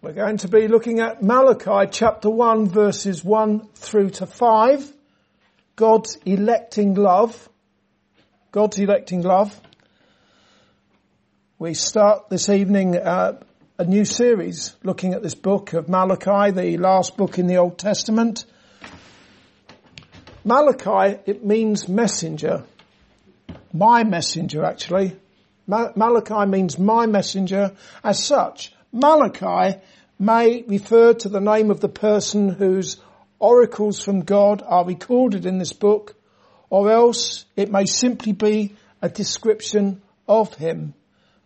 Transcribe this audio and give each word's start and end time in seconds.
We're 0.00 0.12
going 0.12 0.36
to 0.38 0.48
be 0.48 0.68
looking 0.68 1.00
at 1.00 1.24
Malachi 1.24 1.90
chapter 1.90 2.30
1 2.30 2.68
verses 2.68 3.24
1 3.24 3.66
through 3.74 4.10
to 4.10 4.26
5. 4.26 4.92
God's 5.74 6.16
electing 6.24 6.94
love. 6.94 7.48
God's 8.52 8.78
electing 8.78 9.22
love. 9.22 9.60
We 11.58 11.74
start 11.74 12.28
this 12.28 12.48
evening 12.48 12.96
uh, 12.96 13.40
a 13.76 13.84
new 13.84 14.04
series 14.04 14.76
looking 14.84 15.14
at 15.14 15.22
this 15.24 15.34
book 15.34 15.72
of 15.72 15.88
Malachi, 15.88 16.52
the 16.52 16.76
last 16.76 17.16
book 17.16 17.36
in 17.40 17.48
the 17.48 17.56
Old 17.56 17.76
Testament. 17.76 18.44
Malachi, 20.44 21.18
it 21.26 21.44
means 21.44 21.88
messenger. 21.88 22.62
My 23.72 24.04
messenger 24.04 24.64
actually. 24.64 25.16
Malachi 25.66 26.46
means 26.46 26.78
my 26.78 27.06
messenger. 27.06 27.72
As 28.04 28.24
such, 28.24 28.72
Malachi 28.92 29.80
may 30.18 30.62
refer 30.62 31.14
to 31.14 31.28
the 31.28 31.40
name 31.40 31.70
of 31.70 31.80
the 31.80 31.88
person 31.88 32.48
whose 32.48 32.96
oracles 33.38 34.02
from 34.02 34.20
God 34.22 34.62
are 34.66 34.84
recorded 34.84 35.46
in 35.46 35.58
this 35.58 35.72
book, 35.72 36.16
or 36.70 36.90
else 36.90 37.44
it 37.56 37.70
may 37.70 37.84
simply 37.86 38.32
be 38.32 38.74
a 39.00 39.08
description 39.08 40.02
of 40.26 40.54
him, 40.54 40.94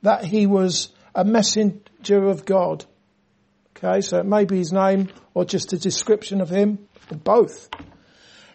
that 0.02 0.24
he 0.24 0.47
was 0.47 0.88
a 1.14 1.24
messenger 1.24 2.28
of 2.28 2.45
God. 2.45 2.84
Okay, 3.77 4.00
so 4.00 4.19
it 4.19 4.27
may 4.27 4.45
be 4.45 4.59
his 4.59 4.72
name 4.72 5.09
or 5.34 5.45
just 5.45 5.72
a 5.72 5.78
description 5.78 6.41
of 6.41 6.48
him, 6.48 6.78
or 7.11 7.16
both. 7.16 7.69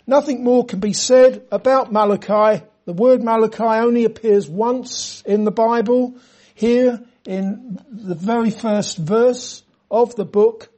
Nothing 0.06 0.44
more 0.44 0.66
can 0.66 0.80
be 0.80 0.94
said 0.94 1.45
about 1.52 1.92
Malachi. 1.92 2.64
The 2.86 2.94
word 2.94 3.22
Malachi 3.22 3.64
only 3.64 4.06
appears 4.06 4.48
once 4.48 5.22
in 5.26 5.44
the 5.44 5.52
Bible, 5.52 6.16
here 6.56 7.02
in 7.27 7.77
the 7.91 8.16
very 8.16 8.49
first 8.49 8.98
verse 8.98 9.62
of 9.91 10.16
the 10.16 10.26
book, 10.26 10.70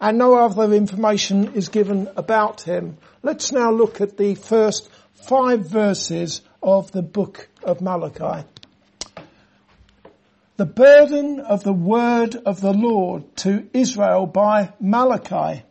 and 0.00 0.18
no 0.18 0.34
other 0.34 0.72
information 0.74 1.54
is 1.54 1.70
given 1.70 2.08
about 2.16 2.60
him. 2.62 2.98
Let's 3.22 3.50
now 3.50 3.70
look 3.72 4.00
at 4.00 4.16
the 4.16 4.34
first 4.34 4.90
five 5.14 5.66
verses 5.66 6.42
of 6.62 6.92
the 6.92 7.02
book 7.02 7.48
of 7.62 7.80
Malachi. 7.80 8.46
The 10.58 10.66
burden 10.66 11.40
of 11.40 11.64
the 11.64 11.72
word 11.72 12.36
of 12.36 12.60
the 12.60 12.74
Lord 12.74 13.34
to 13.38 13.66
Israel 13.72 14.26
by 14.26 14.74
Malachi. 14.80 15.62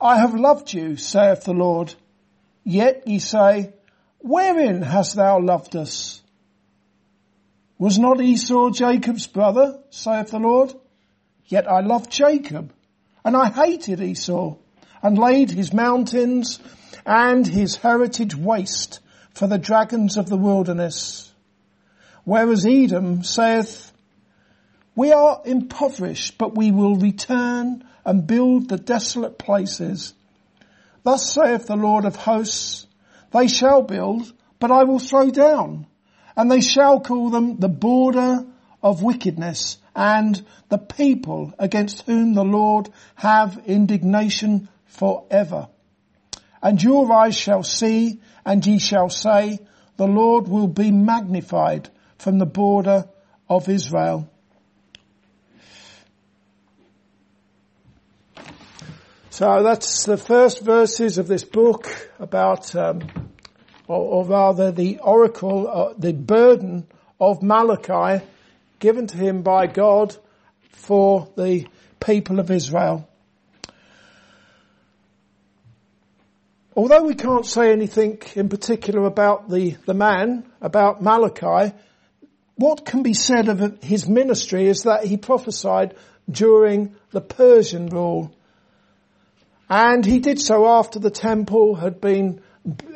I 0.00 0.16
have 0.18 0.34
loved 0.34 0.72
you, 0.72 0.96
saith 0.96 1.44
the 1.44 1.52
Lord. 1.52 1.94
Yet 2.64 3.06
ye 3.06 3.18
say, 3.18 3.74
wherein 4.20 4.80
hast 4.80 5.16
thou 5.16 5.38
loved 5.40 5.76
us? 5.76 6.22
Was 7.84 7.98
not 7.98 8.18
Esau 8.18 8.70
Jacob's 8.70 9.26
brother, 9.26 9.78
saith 9.90 10.30
the 10.30 10.38
Lord? 10.38 10.72
Yet 11.44 11.70
I 11.70 11.80
loved 11.80 12.10
Jacob, 12.10 12.72
and 13.22 13.36
I 13.36 13.50
hated 13.50 14.00
Esau, 14.00 14.56
and 15.02 15.18
laid 15.18 15.50
his 15.50 15.70
mountains 15.70 16.60
and 17.04 17.46
his 17.46 17.76
heritage 17.76 18.34
waste 18.34 19.00
for 19.34 19.48
the 19.48 19.58
dragons 19.58 20.16
of 20.16 20.30
the 20.30 20.38
wilderness. 20.38 21.30
Whereas 22.24 22.64
Edom 22.64 23.22
saith, 23.22 23.92
we 24.96 25.12
are 25.12 25.42
impoverished, 25.44 26.38
but 26.38 26.56
we 26.56 26.70
will 26.70 26.96
return 26.96 27.84
and 28.02 28.26
build 28.26 28.70
the 28.70 28.78
desolate 28.78 29.36
places. 29.36 30.14
Thus 31.02 31.34
saith 31.34 31.66
the 31.66 31.76
Lord 31.76 32.06
of 32.06 32.16
hosts, 32.16 32.86
they 33.30 33.46
shall 33.46 33.82
build, 33.82 34.32
but 34.58 34.70
I 34.70 34.84
will 34.84 35.00
throw 35.00 35.28
down 35.28 35.86
and 36.36 36.50
they 36.50 36.60
shall 36.60 37.00
call 37.00 37.30
them 37.30 37.58
the 37.58 37.68
border 37.68 38.44
of 38.82 39.02
wickedness 39.02 39.78
and 39.94 40.44
the 40.68 40.78
people 40.78 41.52
against 41.58 42.06
whom 42.06 42.34
the 42.34 42.44
Lord 42.44 42.90
have 43.14 43.62
indignation 43.66 44.68
forever. 44.86 45.68
And 46.62 46.82
your 46.82 47.12
eyes 47.12 47.36
shall 47.36 47.62
see 47.62 48.20
and 48.44 48.64
ye 48.64 48.78
shall 48.78 49.08
say, 49.08 49.58
the 49.96 50.06
Lord 50.06 50.48
will 50.48 50.68
be 50.68 50.90
magnified 50.90 51.88
from 52.18 52.38
the 52.38 52.46
border 52.46 53.08
of 53.48 53.68
Israel. 53.68 54.28
So 59.30 59.62
that's 59.62 60.04
the 60.04 60.16
first 60.16 60.60
verses 60.60 61.18
of 61.18 61.26
this 61.26 61.44
book 61.44 62.10
about 62.20 62.74
um, 62.76 63.00
or, 63.86 63.98
or 63.98 64.24
rather 64.24 64.72
the 64.72 64.98
oracle, 64.98 65.68
uh, 65.68 65.94
the 65.98 66.12
burden 66.12 66.86
of 67.20 67.42
Malachi 67.42 68.24
given 68.78 69.06
to 69.06 69.16
him 69.16 69.42
by 69.42 69.66
God 69.66 70.16
for 70.70 71.28
the 71.36 71.66
people 72.00 72.38
of 72.38 72.50
Israel. 72.50 73.08
Although 76.76 77.04
we 77.04 77.14
can't 77.14 77.46
say 77.46 77.70
anything 77.70 78.20
in 78.34 78.48
particular 78.48 79.06
about 79.06 79.48
the, 79.48 79.76
the 79.86 79.94
man, 79.94 80.44
about 80.60 81.00
Malachi, 81.00 81.72
what 82.56 82.84
can 82.84 83.02
be 83.02 83.14
said 83.14 83.48
of 83.48 83.82
his 83.82 84.08
ministry 84.08 84.66
is 84.66 84.82
that 84.82 85.04
he 85.04 85.16
prophesied 85.16 85.94
during 86.28 86.96
the 87.10 87.20
Persian 87.20 87.88
rule. 87.88 88.34
And 89.68 90.04
he 90.04 90.18
did 90.18 90.40
so 90.40 90.66
after 90.66 90.98
the 90.98 91.10
temple 91.10 91.76
had 91.76 92.00
been 92.00 92.42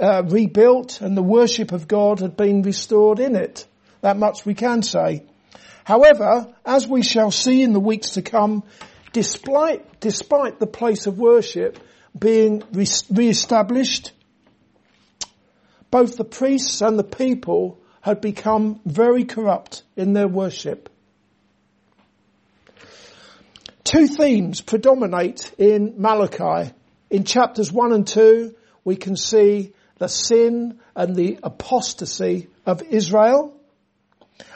uh, 0.01 0.23
rebuilt 0.25 1.01
and 1.01 1.17
the 1.17 1.23
worship 1.23 1.73
of 1.73 1.89
God 1.89 2.21
had 2.21 2.37
been 2.37 2.63
restored 2.63 3.19
in 3.19 3.37
it. 3.37 3.67
That 4.01 4.17
much 4.17 4.47
we 4.47 4.55
can 4.55 4.83
say. 4.83 5.25
However, 5.85 6.55
as 6.65 6.87
we 6.87 7.03
shall 7.03 7.31
see 7.31 7.63
in 7.63 7.73
the 7.73 7.81
weeks 7.81 8.11
to 8.11 8.23
come, 8.23 8.63
despite, 9.13 10.01
despite 10.01 10.59
the 10.61 10.67
place 10.67 11.07
of 11.07 11.19
worship 11.19 11.79
being 12.19 12.63
re-established, 12.73 14.13
both 15.91 16.17
the 16.17 16.25
priests 16.25 16.83
and 16.83 16.99
the 16.99 17.05
people 17.05 17.79
had 18.01 18.21
become 18.21 18.81
very 18.85 19.25
corrupt 19.25 19.83
in 19.97 20.13
their 20.13 20.29
worship. 20.29 20.91
Two 23.85 24.07
themes 24.07 24.61
predominate 24.61 25.53
in 25.57 25.95
Malachi. 25.97 26.73
In 27.11 27.25
chapters 27.25 27.73
1 27.73 27.93
and 27.93 28.07
2, 28.07 28.55
we 28.89 28.97
can 28.97 29.17
see 29.17 29.75
the 29.99 30.09
sin 30.09 30.81
and 30.97 31.15
the 31.15 31.39
apostasy 31.43 32.49
of 32.65 32.81
Israel. 32.81 33.55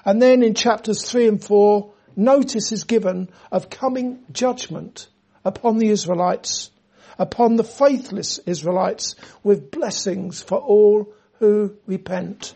And 0.07 0.23
then 0.23 0.43
in 0.43 0.55
chapters 0.55 1.05
three 1.05 1.29
and 1.29 1.45
four, 1.45 1.93
notice 2.17 2.73
is 2.73 2.85
given 2.85 3.29
of 3.51 3.69
coming 3.69 4.21
judgment 4.33 5.07
upon 5.45 5.77
the 5.77 5.91
Israelites, 5.91 6.71
upon 7.19 7.57
the 7.57 7.63
faithless 7.63 8.39
Israelites 8.47 9.17
with 9.45 9.71
blessings 9.71 10.41
for 10.41 10.57
all 10.57 11.13
who 11.39 11.77
repent. 11.87 12.55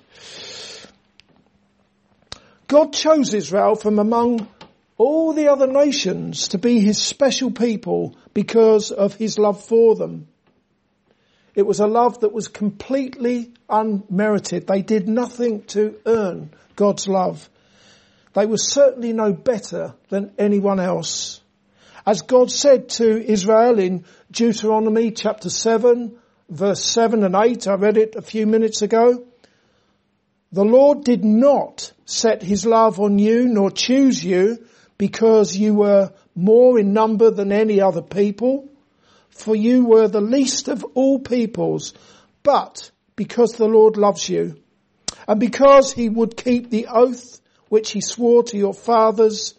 God 2.68 2.94
chose 2.94 3.34
Israel 3.34 3.74
from 3.74 3.98
among 3.98 4.48
all 4.96 5.34
the 5.34 5.48
other 5.48 5.66
nations 5.66 6.48
to 6.48 6.58
be 6.58 6.80
his 6.80 6.96
special 6.96 7.50
people 7.50 8.16
because 8.32 8.92
of 8.92 9.14
his 9.16 9.38
love 9.38 9.62
for 9.62 9.94
them. 9.94 10.28
It 11.56 11.66
was 11.66 11.80
a 11.80 11.86
love 11.86 12.20
that 12.20 12.34
was 12.34 12.48
completely 12.48 13.50
unmerited. 13.68 14.66
They 14.66 14.82
did 14.82 15.08
nothing 15.08 15.62
to 15.68 15.96
earn 16.04 16.50
God's 16.76 17.08
love. 17.08 17.48
They 18.34 18.44
were 18.44 18.58
certainly 18.58 19.14
no 19.14 19.32
better 19.32 19.94
than 20.10 20.32
anyone 20.38 20.78
else. 20.78 21.40
As 22.04 22.20
God 22.20 22.50
said 22.52 22.90
to 22.90 23.32
Israel 23.32 23.78
in 23.78 24.04
Deuteronomy 24.30 25.10
chapter 25.10 25.48
7 25.48 26.18
verse 26.50 26.84
7 26.84 27.24
and 27.24 27.34
8, 27.34 27.66
I 27.66 27.74
read 27.74 27.96
it 27.96 28.16
a 28.16 28.22
few 28.22 28.46
minutes 28.46 28.82
ago. 28.82 29.24
The 30.52 30.64
Lord 30.64 31.04
did 31.04 31.24
not 31.24 31.90
set 32.04 32.42
his 32.42 32.66
love 32.66 33.00
on 33.00 33.18
you 33.18 33.48
nor 33.48 33.70
choose 33.70 34.22
you 34.22 34.64
because 34.98 35.56
you 35.56 35.74
were 35.74 36.12
more 36.34 36.78
in 36.78 36.92
number 36.92 37.30
than 37.30 37.50
any 37.50 37.80
other 37.80 38.02
people 38.02 38.68
for 39.36 39.54
you 39.54 39.84
were 39.84 40.08
the 40.08 40.20
least 40.20 40.68
of 40.68 40.84
all 40.94 41.18
peoples, 41.18 41.94
but 42.42 42.90
because 43.14 43.52
the 43.52 43.68
Lord 43.68 43.96
loves 43.96 44.28
you, 44.28 44.60
and 45.28 45.40
because 45.40 45.92
he 45.92 46.08
would 46.08 46.36
keep 46.36 46.70
the 46.70 46.86
oath 46.86 47.40
which 47.68 47.90
he 47.90 48.00
swore 48.00 48.42
to 48.44 48.56
your 48.56 48.74
fathers, 48.74 49.54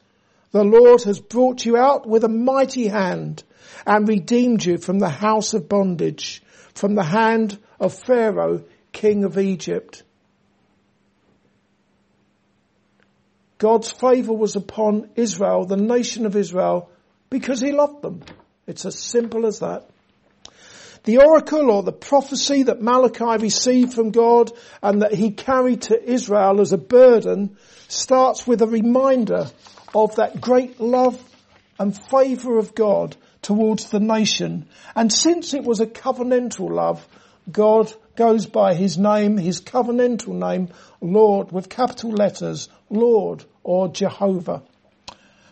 the 0.52 0.64
Lord 0.64 1.04
has 1.04 1.20
brought 1.20 1.66
you 1.66 1.78
out 1.78 2.08
with 2.08 2.24
a 2.24 2.30
mighty 2.30 2.88
hand 2.88 3.44
and 3.86 4.08
redeemed 4.08 4.64
you 4.64 4.78
from 4.78 5.00
the 5.00 5.10
house 5.10 5.54
of 5.54 5.70
bondage, 5.70 6.42
from 6.74 6.96
the 6.96 7.04
hand 7.04 7.58
of 7.80 7.94
Pharaoh, 7.94 8.64
king 8.92 9.24
of 9.24 9.38
Egypt. 9.38 10.04
God's 13.58 13.92
favour 13.92 14.34
was 14.34 14.56
upon 14.56 15.10
Israel, 15.16 15.66
the 15.66 15.78
nation 15.78 16.26
of 16.26 16.36
Israel, 16.36 16.90
because 17.30 17.60
he 17.60 17.72
loved 17.72 18.02
them. 18.02 18.22
It's 18.68 18.86
as 18.86 19.00
simple 19.00 19.46
as 19.46 19.60
that. 19.60 19.90
The 21.06 21.20
oracle 21.20 21.72
or 21.72 21.84
the 21.84 21.94
prophecy 21.94 22.64
that 22.64 22.82
Malachi 22.82 23.42
received 23.42 23.94
from 23.94 24.12
God 24.12 24.52
and 24.84 25.02
that 25.02 25.14
he 25.14 25.32
carried 25.32 25.84
to 25.84 26.04
Israel 26.04 26.60
as 26.60 26.74
a 26.74 26.78
burden 26.78 27.56
starts 27.88 28.46
with 28.46 28.62
a 28.62 28.68
reminder 28.68 29.50
of 29.96 30.16
that 30.18 30.42
great 30.42 30.82
love 30.82 31.18
and 31.80 31.98
favour 31.98 32.58
of 32.58 32.76
God 32.76 33.16
towards 33.42 33.90
the 33.90 34.02
nation. 34.02 34.68
And 34.96 35.14
since 35.14 35.54
it 35.54 35.64
was 35.64 35.80
a 35.80 35.88
covenantal 35.88 36.70
love, 36.70 37.08
God 37.50 37.94
goes 38.18 38.46
by 38.46 38.74
his 38.74 38.98
name, 38.98 39.38
his 39.38 39.62
covenantal 39.62 40.34
name, 40.34 40.70
Lord, 41.00 41.54
with 41.54 41.70
capital 41.70 42.12
letters, 42.12 42.68
Lord 42.90 43.46
or 43.64 43.88
Jehovah. 43.88 44.64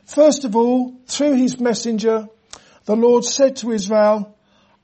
First 0.03 0.43
of 0.43 0.55
all, 0.55 0.95
through 1.07 1.35
his 1.35 1.59
messenger, 1.59 2.27
the 2.85 2.95
Lord 2.95 3.25
said 3.25 3.57
to 3.57 3.71
Israel, 3.71 4.35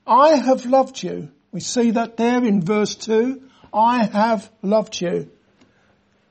I 0.06 0.36
have 0.36 0.66
loved 0.66 1.02
you. 1.02 1.30
We 1.52 1.60
see 1.60 1.92
that 1.92 2.16
there 2.16 2.44
in 2.44 2.60
verse 2.60 2.94
2. 2.96 3.42
I 3.72 4.04
have 4.04 4.50
loved 4.62 5.00
you. 5.00 5.30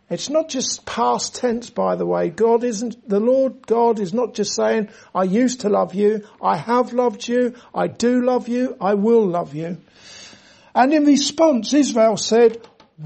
It's 0.09 0.29
not 0.29 0.50
just 0.50 0.85
past 0.85 1.35
tense, 1.35 1.69
by 1.69 1.95
the 1.95 2.06
way. 2.06 2.29
God 2.29 2.65
isn't, 2.65 3.07
the 3.07 3.21
Lord 3.21 3.65
God 3.65 3.97
is 3.97 4.13
not 4.13 4.33
just 4.33 4.53
saying, 4.53 4.89
I 5.15 5.23
used 5.23 5.62
to 5.62 5.69
love 5.69 5.95
you, 5.95 6.27
I 6.41 6.57
have 6.57 6.91
loved 6.91 7.25
you, 7.29 7.56
I 7.73 7.88
do 7.88 8.21
love 8.21 8.50
you, 8.50 8.75
I 8.81 8.95
will 8.95 9.25
love 9.25 9.56
you. 9.56 9.77
And 10.75 10.94
in 10.94 11.06
response, 11.06 11.73
Israel 11.73 12.18
said, 12.18 12.57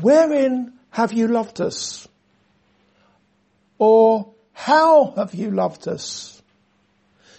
wherein 0.01 0.73
have 0.89 1.13
you 1.13 1.27
loved 1.27 1.61
us? 1.61 2.07
Or 3.77 4.33
how 4.53 5.13
have 5.15 5.35
you 5.35 5.51
loved 5.51 5.87
us? 5.87 6.34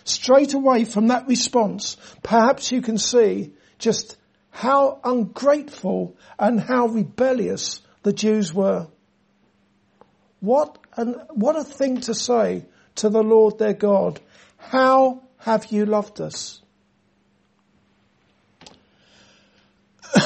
Straight 0.07 0.55
away 0.55 0.85
from 0.85 1.09
that 1.09 1.27
response, 1.27 1.97
perhaps 2.23 2.71
you 2.71 2.81
can 2.81 2.97
see 2.97 3.53
just 3.81 4.17
how 4.51 5.01
ungrateful 5.03 6.17
and 6.39 6.61
how 6.61 6.87
rebellious 6.87 7.81
the 8.05 8.13
Jews 8.13 8.55
were. 8.55 8.87
What 10.39 10.79
an, 10.97 11.17
what 11.31 11.57
a 11.57 11.65
thing 11.65 12.03
to 12.03 12.15
say 12.15 12.65
to 12.97 13.09
the 13.09 13.25
Lord 13.25 13.59
their 13.59 13.75
God. 13.75 14.21
How 14.59 15.25
have 15.39 15.73
you 15.73 15.87
loved 15.87 16.21
us? 16.21 16.63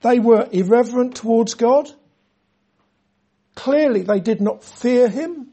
they 0.00 0.18
were 0.18 0.48
irreverent 0.50 1.16
towards 1.16 1.52
God. 1.52 1.90
Clearly 3.54 4.00
they 4.00 4.20
did 4.20 4.40
not 4.40 4.64
fear 4.64 5.10
him. 5.10 5.48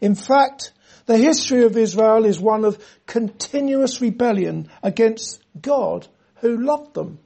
In 0.00 0.16
fact, 0.16 0.72
the 1.10 1.18
history 1.18 1.64
of 1.64 1.76
Israel 1.76 2.24
is 2.24 2.38
one 2.38 2.64
of 2.64 2.78
continuous 3.04 4.00
rebellion 4.00 4.70
against 4.80 5.42
God 5.60 6.06
who 6.36 6.56
loved 6.56 6.94
them. 6.94 7.18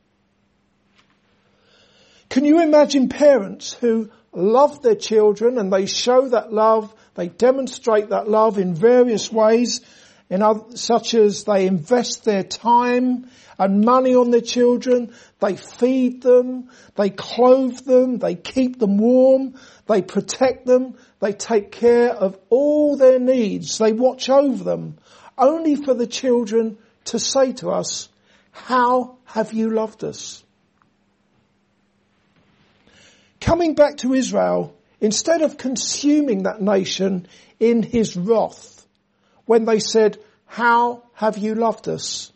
Can 2.31 2.47
you 2.47 2.63
imagine 2.63 3.11
parents 3.11 3.75
who 3.75 4.11
love 4.33 4.81
their 4.81 4.95
children 4.95 5.59
and 5.59 5.71
they 5.71 5.85
show 5.85 6.31
that 6.31 6.51
love, 6.51 6.95
they 7.15 7.29
demonstrate 7.29 8.09
that 8.09 8.27
love 8.27 8.57
in 8.59 8.75
various 8.75 9.31
ways, 9.31 9.83
in 10.31 10.43
other, 10.43 10.77
such 10.77 11.15
as 11.15 11.45
they 11.45 11.67
invest 11.67 12.25
their 12.25 12.43
time 12.43 13.29
and 13.59 13.85
money 13.85 14.15
on 14.15 14.31
their 14.31 14.41
children, 14.41 15.13
they 15.41 15.57
feed 15.57 16.23
them, 16.23 16.71
they 16.97 17.11
clothe 17.11 17.79
them, 17.81 18.19
they 18.19 18.35
keep 18.35 18.79
them 18.79 18.99
warm, 18.99 19.55
they 19.87 20.03
protect 20.03 20.67
them, 20.67 20.97
they 21.21 21.33
take 21.33 21.71
care 21.71 22.11
of 22.11 22.39
all 22.51 22.97
their 22.97 23.19
needs, 23.19 23.79
they 23.79 23.93
watch 23.93 24.29
over 24.29 24.65
them, 24.65 24.99
only 25.37 25.77
for 25.77 25.95
the 25.95 26.07
children 26.07 26.79
to 27.05 27.19
say 27.19 27.53
to 27.53 27.71
us, 27.71 28.09
how 28.51 29.17
have 29.25 29.53
you 29.53 29.71
loved 29.71 30.05
us? 30.05 30.45
coming 33.45 33.75
back 33.75 33.99
to 33.99 34.15
Israel, 34.15 34.75
instead 35.03 35.43
of 35.43 35.59
consuming 35.59 36.45
that 36.45 36.63
nation 36.63 37.27
in 37.61 37.83
his 37.83 38.17
wrath, 38.17 38.74
when 39.47 39.65
they 39.65 39.79
said, 39.79 40.19
how 40.47 41.03
have 41.15 41.39
you 41.39 41.55
loved 41.55 41.89
us? 41.89 42.33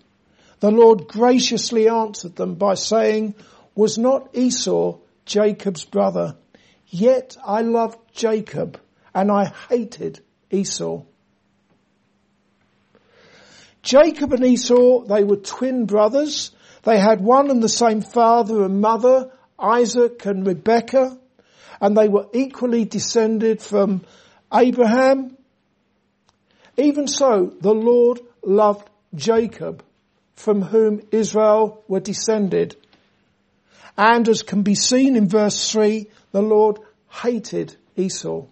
The 0.60 0.70
Lord 0.70 1.08
graciously 1.08 1.88
answered 1.88 2.36
them 2.36 2.54
by 2.54 2.74
saying, 2.74 3.34
was 3.74 3.96
not 3.96 4.30
Esau 4.34 4.98
Jacob's 5.24 5.84
brother? 5.84 6.36
Yet 6.86 7.36
I 7.46 7.62
loved 7.62 7.98
Jacob 8.12 8.80
and 9.14 9.30
I 9.30 9.52
hated 9.68 10.20
Esau. 10.50 11.02
Jacob 13.82 14.32
and 14.32 14.44
Esau, 14.44 15.04
they 15.04 15.24
were 15.24 15.36
twin 15.36 15.86
brothers. 15.86 16.50
They 16.82 16.98
had 16.98 17.20
one 17.20 17.50
and 17.50 17.62
the 17.62 17.68
same 17.68 18.02
father 18.02 18.64
and 18.64 18.80
mother 18.80 19.30
Isaac 19.58 20.26
and 20.26 20.46
Rebekah, 20.46 21.18
and 21.80 21.96
they 21.96 22.08
were 22.08 22.26
equally 22.34 22.84
descended 22.84 23.62
from 23.62 24.04
Abraham. 24.52 25.37
Even 26.78 27.08
so, 27.08 27.52
the 27.60 27.74
Lord 27.74 28.20
loved 28.42 28.88
Jacob, 29.12 29.82
from 30.36 30.62
whom 30.62 31.02
Israel 31.10 31.82
were 31.88 31.98
descended. 31.98 32.76
And 33.96 34.28
as 34.28 34.42
can 34.42 34.62
be 34.62 34.76
seen 34.76 35.16
in 35.16 35.28
verse 35.28 35.72
3, 35.72 36.06
the 36.30 36.40
Lord 36.40 36.78
hated 37.10 37.76
Esau. 37.96 38.44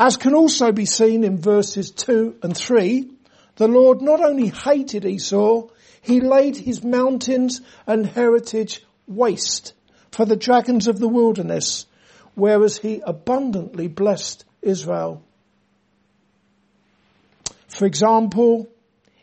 As 0.00 0.16
can 0.16 0.34
also 0.34 0.72
be 0.72 0.84
seen 0.84 1.22
in 1.22 1.38
verses 1.38 1.92
2 1.92 2.38
and 2.42 2.56
3, 2.56 3.08
the 3.54 3.68
Lord 3.68 4.02
not 4.02 4.20
only 4.20 4.48
hated 4.48 5.04
Esau, 5.04 5.68
he 6.00 6.20
laid 6.20 6.56
his 6.56 6.82
mountains 6.82 7.60
and 7.86 8.04
heritage 8.04 8.84
waste 9.06 9.74
for 10.10 10.24
the 10.24 10.36
dragons 10.36 10.88
of 10.88 10.98
the 10.98 11.08
wilderness, 11.08 11.86
whereas 12.34 12.78
he 12.78 13.00
abundantly 13.04 13.86
blessed 13.86 14.44
Israel. 14.62 15.22
For 17.68 17.86
example, 17.86 18.68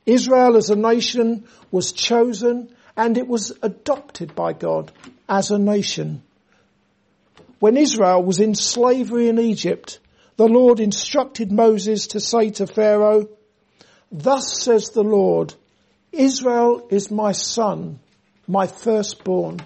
Israel 0.05 0.55
as 0.55 0.69
a 0.69 0.75
nation 0.75 1.45
was 1.71 1.91
chosen 1.91 2.73
and 2.95 3.17
it 3.17 3.27
was 3.27 3.51
adopted 3.61 4.35
by 4.35 4.53
God 4.53 4.91
as 5.27 5.51
a 5.51 5.59
nation. 5.59 6.23
When 7.59 7.77
Israel 7.77 8.23
was 8.23 8.39
in 8.39 8.55
slavery 8.55 9.27
in 9.27 9.39
Egypt, 9.39 9.99
the 10.37 10.47
Lord 10.47 10.79
instructed 10.79 11.51
Moses 11.51 12.07
to 12.07 12.19
say 12.19 12.51
to 12.51 12.67
Pharaoh, 12.67 13.29
Thus 14.11 14.61
says 14.61 14.89
the 14.89 15.03
Lord, 15.03 15.53
Israel 16.11 16.87
is 16.91 17.09
my 17.09 17.31
son, 17.31 17.99
my 18.47 18.67
firstborn. 18.67 19.61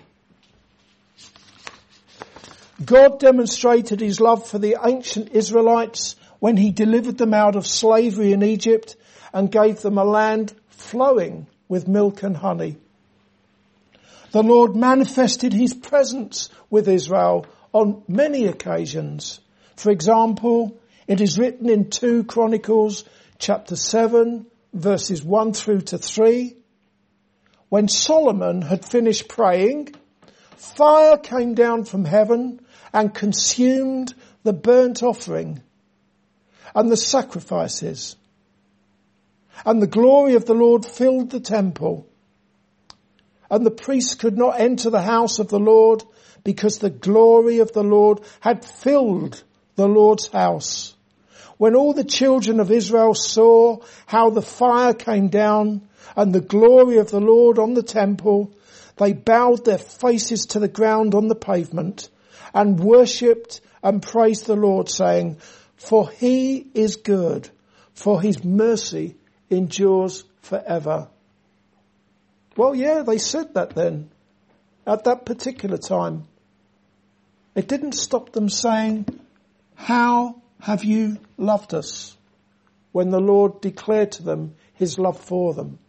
God 2.83 3.19
demonstrated 3.19 3.99
his 3.99 4.21
love 4.21 4.47
for 4.47 4.57
the 4.57 4.77
ancient 4.83 5.31
Israelites 5.33 6.15
when 6.39 6.57
he 6.57 6.71
delivered 6.71 7.17
them 7.17 7.33
out 7.33 7.55
of 7.55 7.67
slavery 7.67 8.31
in 8.31 8.43
Egypt 8.43 8.95
and 9.33 9.51
gave 9.51 9.81
them 9.81 9.97
a 9.97 10.03
land 10.03 10.53
flowing 10.69 11.47
with 11.67 11.87
milk 11.87 12.23
and 12.23 12.37
honey. 12.37 12.77
The 14.31 14.43
Lord 14.43 14.75
manifested 14.75 15.53
his 15.53 15.73
presence 15.73 16.49
with 16.69 16.87
Israel 16.87 17.45
on 17.73 18.03
many 18.07 18.45
occasions. 18.45 19.39
For 19.75 19.91
example, 19.91 20.77
it 21.07 21.21
is 21.21 21.37
written 21.37 21.69
in 21.69 21.89
2 21.89 22.25
Chronicles 22.25 23.03
chapter 23.37 23.75
7 23.75 24.45
verses 24.73 25.23
1 25.23 25.53
through 25.53 25.81
to 25.81 25.97
3. 25.97 26.55
When 27.69 27.87
Solomon 27.87 28.61
had 28.61 28.85
finished 28.85 29.27
praying, 29.27 29.95
fire 30.55 31.17
came 31.17 31.55
down 31.55 31.85
from 31.85 32.05
heaven 32.05 32.61
and 32.93 33.13
consumed 33.13 34.13
the 34.43 34.53
burnt 34.53 35.03
offering 35.03 35.61
and 36.75 36.91
the 36.91 36.97
sacrifices. 36.97 38.15
And 39.65 39.81
the 39.81 39.87
glory 39.87 40.35
of 40.35 40.45
the 40.45 40.53
Lord 40.53 40.85
filled 40.85 41.31
the 41.31 41.39
temple. 41.39 42.07
And 43.49 43.65
the 43.65 43.71
priests 43.71 44.15
could 44.15 44.37
not 44.37 44.59
enter 44.59 44.89
the 44.89 45.01
house 45.01 45.39
of 45.39 45.49
the 45.49 45.59
Lord 45.59 46.03
because 46.43 46.77
the 46.77 46.89
glory 46.89 47.59
of 47.59 47.73
the 47.73 47.83
Lord 47.83 48.21
had 48.39 48.63
filled 48.63 49.43
the 49.75 49.87
Lord's 49.87 50.27
house. 50.27 50.95
When 51.57 51.75
all 51.75 51.93
the 51.93 52.05
children 52.05 52.59
of 52.59 52.71
Israel 52.71 53.13
saw 53.13 53.79
how 54.05 54.29
the 54.29 54.41
fire 54.41 54.93
came 54.93 55.27
down 55.27 55.89
and 56.15 56.33
the 56.33 56.41
glory 56.41 56.97
of 56.97 57.11
the 57.11 57.19
Lord 57.19 57.59
on 57.59 57.73
the 57.73 57.83
temple, 57.83 58.53
they 58.97 59.13
bowed 59.13 59.65
their 59.65 59.77
faces 59.77 60.45
to 60.47 60.59
the 60.59 60.67
ground 60.67 61.15
on 61.15 61.27
the 61.27 61.35
pavement 61.35 62.09
and 62.53 62.79
worshipped 62.79 63.61
and 63.83 64.01
praised 64.01 64.45
the 64.45 64.55
Lord 64.55 64.89
saying, 64.89 65.37
for 65.79 66.09
he 66.09 66.67
is 66.73 66.97
good, 66.97 67.49
for 67.93 68.21
his 68.21 68.43
mercy 68.43 69.15
endures 69.49 70.25
forever. 70.41 71.07
Well, 72.57 72.75
yeah, 72.75 73.03
they 73.03 73.17
said 73.17 73.53
that 73.53 73.71
then, 73.71 74.11
at 74.85 75.05
that 75.05 75.25
particular 75.25 75.77
time. 75.77 76.27
It 77.55 77.69
didn't 77.69 77.93
stop 77.93 78.33
them 78.33 78.49
saying, 78.49 79.05
how 79.75 80.41
have 80.59 80.83
you 80.83 81.17
loved 81.37 81.73
us? 81.73 82.15
When 82.91 83.09
the 83.09 83.21
Lord 83.21 83.61
declared 83.61 84.11
to 84.13 84.23
them 84.23 84.55
his 84.73 84.99
love 84.99 85.19
for 85.19 85.53
them. 85.53 85.79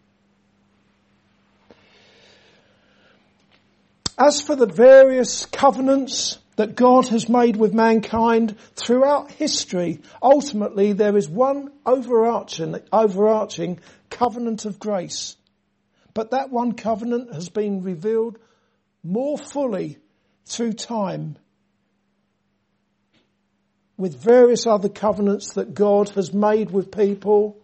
As 4.16 4.40
for 4.40 4.54
the 4.54 4.66
various 4.66 5.46
covenants 5.46 6.38
that 6.60 6.76
God 6.76 7.08
has 7.08 7.26
made 7.26 7.56
with 7.56 7.72
mankind 7.72 8.54
throughout 8.76 9.30
history. 9.30 10.02
Ultimately, 10.22 10.92
there 10.92 11.16
is 11.16 11.26
one 11.26 11.72
overarching, 11.86 12.78
overarching 12.92 13.80
covenant 14.10 14.66
of 14.66 14.78
grace. 14.78 15.38
But 16.12 16.32
that 16.32 16.50
one 16.50 16.72
covenant 16.72 17.32
has 17.32 17.48
been 17.48 17.82
revealed 17.82 18.38
more 19.02 19.38
fully 19.38 19.96
through 20.44 20.74
time 20.74 21.38
with 23.96 24.22
various 24.22 24.66
other 24.66 24.90
covenants 24.90 25.54
that 25.54 25.72
God 25.72 26.10
has 26.10 26.34
made 26.34 26.70
with 26.70 26.92
people. 26.94 27.56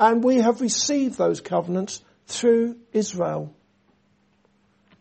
And 0.00 0.24
we 0.24 0.38
have 0.38 0.60
received 0.60 1.16
those 1.16 1.40
covenants 1.40 2.02
through 2.26 2.76
Israel. 2.92 3.54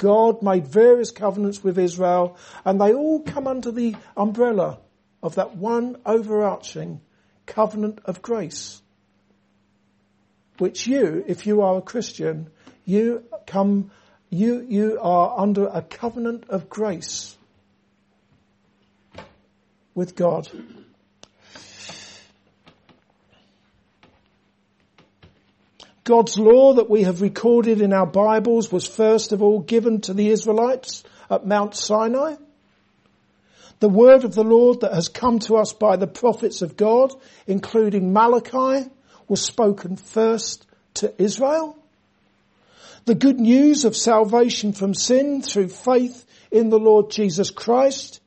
God 0.04 0.42
made 0.44 0.68
various 0.68 1.12
covenants 1.12 1.64
with 1.64 1.80
Israel 1.80 2.36
and 2.66 2.80
they 2.80 2.94
all 2.94 3.22
come 3.22 3.48
under 3.48 3.72
the 3.72 3.96
umbrella 4.18 4.80
of 5.22 5.36
that 5.36 5.56
one 5.56 5.96
overarching 6.06 7.00
covenant 7.46 8.00
of 8.04 8.22
grace. 8.22 8.82
Which 10.58 10.88
you, 10.88 11.24
if 11.26 11.48
you 11.48 11.62
are 11.62 11.78
a 11.78 11.82
Christian, 11.82 12.50
you 12.84 13.24
come, 13.48 13.92
you, 14.30 14.66
you 14.68 15.00
are 15.02 15.40
under 15.40 15.68
a 15.68 15.82
covenant 15.82 16.50
of 16.50 16.70
grace 16.70 17.38
with 19.96 20.18
God. 20.18 20.50
God's 26.04 26.38
law 26.38 26.74
that 26.74 26.90
we 26.90 27.04
have 27.04 27.22
recorded 27.22 27.80
in 27.80 27.94
our 27.94 28.06
Bibles 28.06 28.70
was 28.70 28.86
first 28.86 29.32
of 29.32 29.42
all 29.42 29.62
given 29.62 30.02
to 30.02 30.14
the 30.14 30.30
Israelites 30.30 31.06
at 31.30 31.48
Mount 31.48 31.76
Sinai. 31.76 32.36
The 33.80 33.88
word 33.88 34.26
of 34.26 34.36
the 34.36 34.44
Lord 34.44 34.82
that 34.82 34.94
has 34.94 35.08
come 35.08 35.40
to 35.40 35.56
us 35.56 35.72
by 35.72 35.96
the 35.96 36.08
prophets 36.08 36.62
of 36.62 36.76
God, 36.76 37.14
including 37.48 38.12
Malachi, 38.12 38.90
was 39.30 39.42
spoken 39.42 39.96
first 39.96 40.66
to 40.96 41.14
Israel. 41.22 41.78
The 43.06 43.16
good 43.16 43.40
news 43.40 43.86
of 43.86 43.96
salvation 43.96 44.74
from 44.74 44.94
sin 44.94 45.42
through 45.42 45.70
faith 45.70 46.26
in 46.52 46.70
the 46.70 46.80
Lord 46.80 47.12
Jesus 47.12 47.50
Christ 47.50 48.20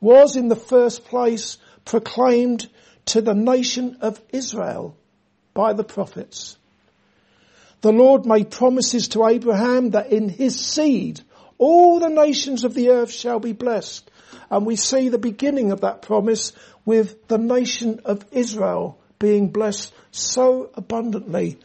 was 0.00 0.36
in 0.36 0.46
the 0.46 0.54
first 0.54 1.04
place 1.06 1.58
proclaimed 1.84 2.68
to 3.06 3.20
the 3.20 3.34
nation 3.34 3.98
of 4.00 4.20
Israel 4.32 4.96
by 5.54 5.72
the 5.72 5.84
prophets. 5.84 6.56
The 7.86 7.92
Lord 7.92 8.26
made 8.26 8.50
promises 8.50 9.06
to 9.10 9.24
Abraham 9.28 9.90
that 9.90 10.10
in 10.10 10.28
his 10.28 10.58
seed 10.58 11.20
all 11.56 12.00
the 12.00 12.08
nations 12.08 12.64
of 12.64 12.74
the 12.74 12.88
earth 12.88 13.12
shall 13.12 13.38
be 13.38 13.52
blessed. 13.52 14.10
And 14.50 14.66
we 14.66 14.74
see 14.74 15.08
the 15.08 15.18
beginning 15.18 15.70
of 15.70 15.82
that 15.82 16.02
promise 16.02 16.50
with 16.84 17.28
the 17.28 17.38
nation 17.38 18.00
of 18.04 18.26
Israel 18.32 18.98
being 19.20 19.50
blessed 19.50 19.94
so 20.10 20.68
abundantly. 20.74 21.60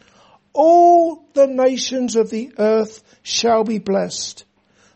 All 0.52 1.24
the 1.34 1.48
nations 1.48 2.14
of 2.14 2.30
the 2.30 2.52
earth 2.56 3.02
shall 3.24 3.64
be 3.64 3.78
blessed. 3.78 4.44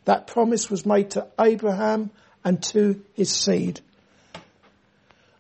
That 0.05 0.29
promise 0.29 0.71
was 0.71 0.87
made 0.87 1.11
to 1.11 1.27
Abraham 1.41 2.13
and 2.45 2.63
to 2.67 3.03
his 3.15 3.33
seed. 3.33 3.81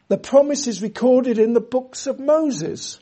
The 0.08 0.18
promise 0.18 0.66
is 0.66 0.82
recorded 0.82 1.38
in 1.38 1.52
the 1.52 1.60
books 1.60 2.08
of 2.08 2.18
Moses. 2.18 2.98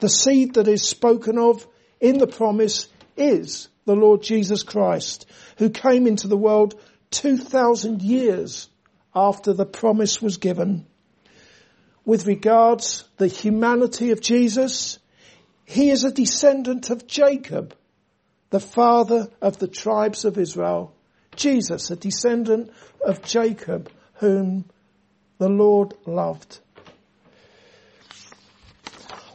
The 0.00 0.10
seed 0.10 0.52
that 0.52 0.68
is 0.68 0.86
spoken 0.86 1.38
of 1.38 1.66
in 2.00 2.18
the 2.18 2.26
promise 2.26 2.88
is 3.16 3.68
the 3.84 3.96
Lord 3.96 4.22
Jesus 4.22 4.62
Christ, 4.62 5.26
who 5.56 5.70
came 5.70 6.06
into 6.06 6.28
the 6.28 6.36
world 6.36 6.80
2,000 7.10 8.02
years 8.02 8.68
after 9.14 9.52
the 9.52 9.66
promise 9.66 10.20
was 10.20 10.36
given. 10.36 10.86
With 12.04 12.26
regards 12.26 13.04
the 13.16 13.26
humanity 13.26 14.10
of 14.12 14.20
Jesus, 14.20 14.98
he 15.64 15.90
is 15.90 16.04
a 16.04 16.12
descendant 16.12 16.90
of 16.90 17.06
Jacob, 17.06 17.74
the 18.50 18.60
father 18.60 19.28
of 19.42 19.58
the 19.58 19.68
tribes 19.68 20.24
of 20.24 20.38
Israel. 20.38 20.94
Jesus, 21.36 21.90
a 21.90 21.96
descendant 21.96 22.70
of 23.04 23.22
Jacob, 23.22 23.90
whom 24.14 24.64
the 25.38 25.48
Lord 25.48 25.94
loved. 26.06 26.60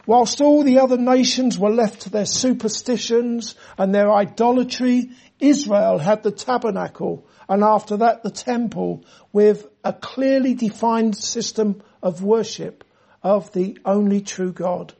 Whilst 0.06 0.40
all 0.40 0.62
the 0.62 0.80
other 0.80 0.98
nations 0.98 1.58
were 1.58 1.70
left 1.70 2.02
to 2.02 2.10
their 2.10 2.26
superstitions 2.26 3.54
and 3.78 3.94
their 3.94 4.12
idolatry, 4.12 5.10
Israel 5.40 5.98
had 5.98 6.22
the 6.22 6.30
tabernacle 6.30 7.26
and 7.48 7.62
after 7.62 7.98
that 7.98 8.22
the 8.22 8.30
temple 8.30 9.04
with 9.32 9.66
a 9.82 9.92
clearly 9.92 10.54
defined 10.54 11.16
system 11.16 11.82
of 12.02 12.22
worship 12.22 12.84
of 13.22 13.52
the 13.52 13.78
only 13.84 14.20
true 14.20 14.52
God. 14.52 14.92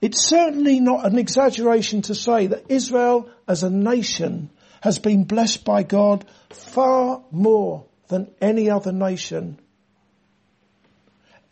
It's 0.00 0.24
certainly 0.24 0.80
not 0.80 1.04
an 1.04 1.18
exaggeration 1.18 2.02
to 2.02 2.14
say 2.14 2.46
that 2.46 2.70
Israel 2.70 3.28
as 3.46 3.62
a 3.62 3.70
nation 3.70 4.50
has 4.80 4.98
been 4.98 5.24
blessed 5.24 5.64
by 5.64 5.82
God 5.82 6.24
far 6.48 7.22
more 7.30 7.84
than 8.08 8.30
any 8.40 8.70
other 8.70 8.92
nation. 8.92 9.58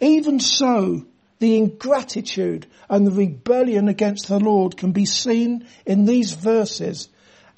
Even 0.01 0.41
so, 0.41 1.05
the 1.39 1.57
ingratitude 1.57 2.67
and 2.89 3.07
the 3.07 3.13
rebellion 3.13 3.89
against 3.89 4.29
the 4.29 4.41
Lord 4.41 4.77
can 4.77 4.93
be 4.93 5.05
seen 5.05 5.67
in 5.87 6.05
these 6.05 6.33
verses 6.33 7.09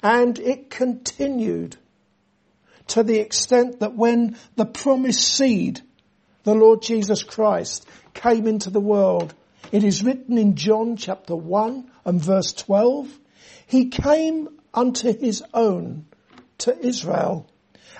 and 0.03 0.37
it 0.39 0.69
continued 0.69 1.77
to 2.87 3.03
the 3.03 3.19
extent 3.19 3.79
that 3.79 3.95
when 3.95 4.37
the 4.55 4.65
promised 4.65 5.21
seed, 5.21 5.81
the 6.43 6.55
Lord 6.55 6.81
Jesus 6.81 7.23
Christ, 7.23 7.87
came 8.13 8.47
into 8.47 8.69
the 8.69 8.81
world, 8.81 9.33
it 9.71 9.83
is 9.83 10.03
written 10.03 10.37
in 10.37 10.55
John 10.55 10.97
chapter 10.97 11.35
1 11.35 11.89
and 12.05 12.21
verse 12.21 12.51
12, 12.53 13.07
he 13.67 13.89
came 13.89 14.49
unto 14.73 15.17
his 15.17 15.43
own, 15.53 16.05
to 16.59 16.77
Israel, 16.85 17.49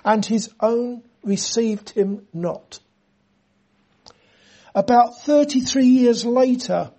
and 0.04 0.26
his 0.26 0.50
own 0.60 1.04
received 1.24 1.92
him 1.92 2.28
not. 2.34 2.80
About 4.74 5.22
33 5.22 5.86
years 5.86 6.26
later, 6.26 6.92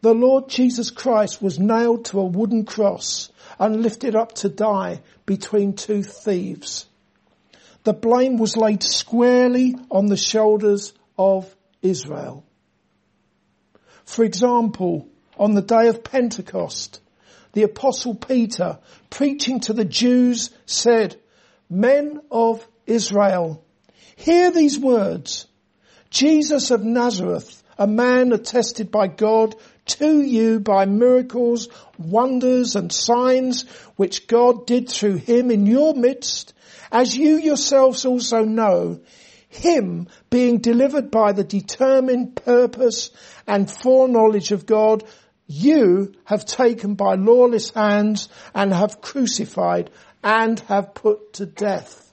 the 0.00 0.14
Lord 0.14 0.48
Jesus 0.48 0.90
Christ 0.90 1.42
was 1.42 1.58
nailed 1.58 2.06
to 2.06 2.20
a 2.20 2.24
wooden 2.24 2.64
cross 2.64 3.30
and 3.58 3.82
lifted 3.82 4.14
up 4.14 4.32
to 4.36 4.48
die 4.48 5.00
between 5.26 5.74
two 5.74 6.02
thieves. 6.02 6.86
The 7.84 7.92
blame 7.92 8.38
was 8.38 8.56
laid 8.56 8.82
squarely 8.82 9.74
on 9.90 10.06
the 10.06 10.16
shoulders 10.16 10.92
of 11.16 11.54
Israel. 11.82 12.44
For 14.04 14.24
example, 14.24 15.08
on 15.36 15.54
the 15.54 15.62
day 15.62 15.88
of 15.88 16.04
Pentecost, 16.04 17.00
the 17.52 17.64
apostle 17.64 18.14
Peter, 18.14 18.78
preaching 19.10 19.60
to 19.60 19.72
the 19.72 19.84
Jews, 19.84 20.50
said, 20.64 21.16
Men 21.68 22.20
of 22.30 22.66
Israel, 22.86 23.64
hear 24.16 24.50
these 24.50 24.78
words. 24.78 25.47
Jesus 26.10 26.70
of 26.70 26.82
Nazareth, 26.84 27.62
a 27.78 27.86
man 27.86 28.32
attested 28.32 28.90
by 28.90 29.06
God 29.08 29.54
to 29.86 30.20
you 30.20 30.60
by 30.60 30.84
miracles, 30.84 31.68
wonders 31.98 32.76
and 32.76 32.92
signs 32.92 33.62
which 33.96 34.26
God 34.26 34.66
did 34.66 34.88
through 34.88 35.16
him 35.16 35.50
in 35.50 35.66
your 35.66 35.94
midst, 35.94 36.54
as 36.90 37.16
you 37.16 37.36
yourselves 37.36 38.04
also 38.04 38.44
know, 38.44 39.00
him 39.48 40.08
being 40.30 40.58
delivered 40.58 41.10
by 41.10 41.32
the 41.32 41.44
determined 41.44 42.36
purpose 42.36 43.10
and 43.46 43.70
foreknowledge 43.70 44.52
of 44.52 44.66
God, 44.66 45.04
you 45.46 46.14
have 46.24 46.44
taken 46.44 46.94
by 46.94 47.14
lawless 47.14 47.70
hands 47.70 48.28
and 48.54 48.72
have 48.72 49.00
crucified 49.00 49.90
and 50.22 50.60
have 50.60 50.94
put 50.94 51.34
to 51.34 51.46
death. 51.46 52.07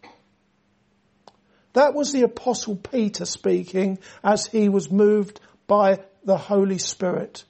That 1.76 1.94
was 1.94 2.14
the 2.14 2.24
apostle 2.24 2.78
Peter 2.78 3.26
speaking 3.26 4.00
as 4.24 4.46
he 4.46 4.70
was 4.70 4.90
moved 4.90 5.42
by 5.68 6.00
the 6.24 6.38
Holy 6.38 6.78
Spirit. 6.78 7.44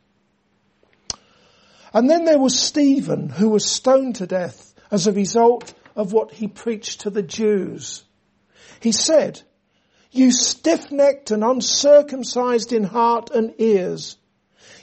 And 1.94 2.10
then 2.10 2.26
there 2.26 2.40
was 2.40 2.60
Stephen 2.60 3.30
who 3.30 3.50
was 3.50 3.66
stoned 3.66 4.16
to 4.16 4.26
death 4.26 4.74
as 4.90 5.06
a 5.06 5.14
result 5.14 5.76
of 5.96 6.12
what 6.12 6.32
he 6.32 6.48
preached 6.48 7.02
to 7.02 7.12
the 7.12 7.22
Jews. 7.22 8.04
He 8.80 8.92
said, 8.92 9.42
you 10.12 10.32
stiff-necked 10.32 11.30
and 11.30 11.44
uncircumcised 11.44 12.74
in 12.74 12.84
heart 12.84 13.30
and 13.30 13.54
ears, 13.60 14.18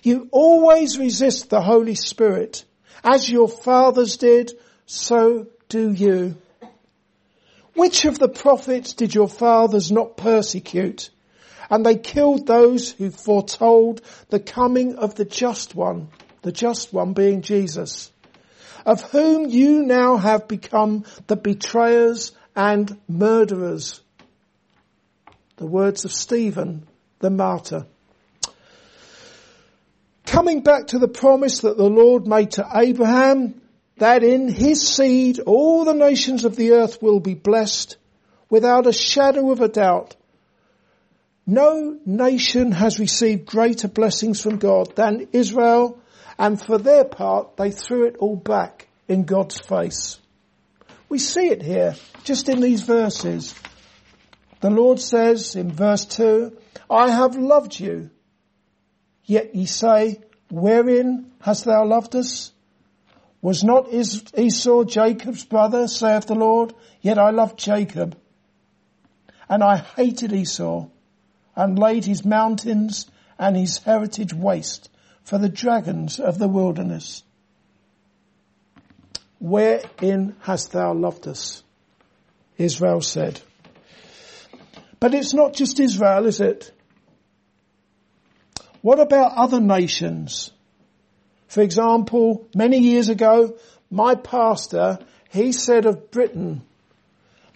you 0.04 0.28
always 0.30 0.98
resist 0.98 1.50
the 1.50 1.60
Holy 1.60 1.96
Spirit. 1.96 2.64
As 3.02 3.28
your 3.28 3.48
fathers 3.48 4.18
did, 4.18 4.52
so 4.86 5.48
do 5.68 5.90
you. 5.90 6.36
Which 7.74 8.04
of 8.04 8.18
the 8.18 8.28
prophets 8.28 8.92
did 8.92 9.14
your 9.14 9.28
fathers 9.28 9.90
not 9.90 10.16
persecute? 10.16 11.10
And 11.70 11.86
they 11.86 11.96
killed 11.96 12.46
those 12.46 12.92
who 12.92 13.10
foretold 13.10 14.02
the 14.28 14.40
coming 14.40 14.96
of 14.96 15.14
the 15.14 15.24
just 15.24 15.74
one, 15.74 16.08
the 16.42 16.52
just 16.52 16.92
one 16.92 17.14
being 17.14 17.40
Jesus, 17.40 18.12
of 18.84 19.00
whom 19.10 19.48
you 19.48 19.82
now 19.82 20.18
have 20.18 20.48
become 20.48 21.04
the 21.28 21.36
betrayers 21.36 22.32
and 22.54 23.00
murderers. 23.08 24.02
The 25.56 25.66
words 25.66 26.04
of 26.04 26.12
Stephen, 26.12 26.86
the 27.20 27.30
martyr. 27.30 27.86
Coming 30.26 30.62
back 30.62 30.88
to 30.88 30.98
the 30.98 31.08
promise 31.08 31.60
that 31.60 31.78
the 31.78 31.88
Lord 31.88 32.26
made 32.26 32.52
to 32.52 32.68
Abraham, 32.74 33.61
that 34.02 34.24
in 34.24 34.48
his 34.48 34.82
seed 34.96 35.38
all 35.38 35.84
the 35.84 35.94
nations 35.94 36.44
of 36.44 36.56
the 36.56 36.72
earth 36.72 37.00
will 37.00 37.20
be 37.20 37.34
blessed, 37.34 37.96
without 38.50 38.88
a 38.88 38.92
shadow 38.92 39.52
of 39.52 39.60
a 39.60 39.68
doubt. 39.68 40.16
No 41.46 41.96
nation 42.04 42.72
has 42.72 42.98
received 42.98 43.46
greater 43.46 43.86
blessings 43.86 44.42
from 44.42 44.58
God 44.58 44.96
than 44.96 45.28
Israel, 45.32 46.00
and 46.36 46.60
for 46.60 46.78
their 46.78 47.04
part, 47.04 47.56
they 47.56 47.70
threw 47.70 48.06
it 48.06 48.16
all 48.16 48.34
back 48.34 48.88
in 49.06 49.22
God's 49.22 49.60
face. 49.60 50.18
We 51.08 51.18
see 51.18 51.46
it 51.50 51.62
here, 51.62 51.94
just 52.24 52.48
in 52.48 52.60
these 52.60 52.82
verses. 52.82 53.54
The 54.62 54.70
Lord 54.70 54.98
says 54.98 55.54
in 55.54 55.70
verse 55.70 56.06
2, 56.06 56.58
I 56.90 57.08
have 57.08 57.36
loved 57.36 57.78
you. 57.78 58.10
Yet 59.26 59.54
ye 59.54 59.66
say, 59.66 60.18
wherein 60.50 61.30
hast 61.40 61.66
thou 61.66 61.84
loved 61.84 62.16
us? 62.16 62.52
Was 63.42 63.64
not 63.64 63.92
Esau 63.92 64.84
Jacob's 64.84 65.44
brother, 65.44 65.88
saith 65.88 66.26
the 66.26 66.36
Lord? 66.36 66.72
Yet 67.00 67.18
I 67.18 67.30
loved 67.30 67.58
Jacob. 67.58 68.16
And 69.48 69.64
I 69.64 69.78
hated 69.78 70.32
Esau 70.32 70.86
and 71.56 71.78
laid 71.78 72.04
his 72.04 72.24
mountains 72.24 73.10
and 73.38 73.56
his 73.56 73.78
heritage 73.78 74.32
waste 74.32 74.88
for 75.24 75.38
the 75.38 75.48
dragons 75.48 76.20
of 76.20 76.38
the 76.38 76.48
wilderness. 76.48 77.24
Wherein 79.40 80.36
hast 80.42 80.70
thou 80.70 80.94
loved 80.94 81.26
us? 81.26 81.64
Israel 82.56 83.00
said. 83.00 83.40
But 85.00 85.14
it's 85.14 85.34
not 85.34 85.54
just 85.54 85.80
Israel, 85.80 86.26
is 86.26 86.40
it? 86.40 86.70
What 88.82 89.00
about 89.00 89.32
other 89.36 89.60
nations? 89.60 90.52
For 91.52 91.60
example, 91.60 92.48
many 92.54 92.78
years 92.78 93.10
ago, 93.10 93.58
my 93.90 94.14
pastor, 94.14 94.98
he 95.28 95.52
said 95.52 95.84
of 95.84 96.10
Britain 96.10 96.62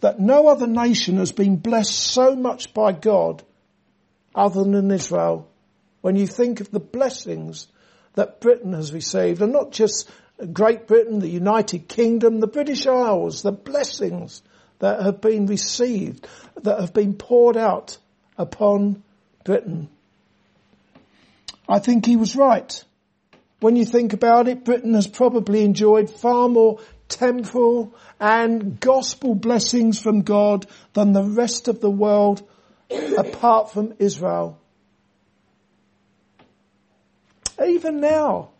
that 0.02 0.20
no 0.20 0.48
other 0.48 0.66
nation 0.66 1.16
has 1.16 1.32
been 1.32 1.56
blessed 1.56 1.96
so 1.98 2.36
much 2.36 2.74
by 2.74 2.92
God 2.92 3.42
other 4.34 4.64
than 4.64 4.90
Israel. 4.90 5.48
When 6.02 6.14
you 6.14 6.26
think 6.26 6.60
of 6.60 6.70
the 6.70 6.78
blessings 6.78 7.68
that 8.16 8.38
Britain 8.38 8.74
has 8.74 8.92
received, 8.92 9.40
and 9.40 9.54
not 9.54 9.72
just 9.72 10.10
Great 10.52 10.86
Britain, 10.86 11.20
the 11.20 11.30
United 11.30 11.88
Kingdom, 11.88 12.40
the 12.40 12.46
British 12.46 12.86
Isles, 12.86 13.40
the 13.40 13.50
blessings 13.50 14.42
that 14.78 15.00
have 15.00 15.22
been 15.22 15.46
received, 15.46 16.28
that 16.60 16.80
have 16.80 16.92
been 16.92 17.14
poured 17.14 17.56
out 17.56 17.96
upon 18.36 19.02
Britain. 19.42 19.88
I 21.66 21.78
think 21.78 22.04
he 22.04 22.16
was 22.16 22.36
right. 22.36 22.84
When 23.60 23.76
you 23.76 23.84
think 23.84 24.12
about 24.12 24.48
it, 24.48 24.64
Britain 24.64 24.94
has 24.94 25.06
probably 25.06 25.64
enjoyed 25.64 26.10
far 26.10 26.48
more 26.48 26.78
temporal 27.08 27.94
and 28.20 28.78
gospel 28.80 29.34
blessings 29.34 30.00
from 30.00 30.22
God 30.22 30.66
than 30.92 31.12
the 31.12 31.22
rest 31.22 31.68
of 31.68 31.80
the 31.80 31.90
world 31.90 32.46
apart 33.16 33.72
from 33.72 33.94
Israel. 33.98 34.58
Even 37.64 38.00
now, 38.00 38.50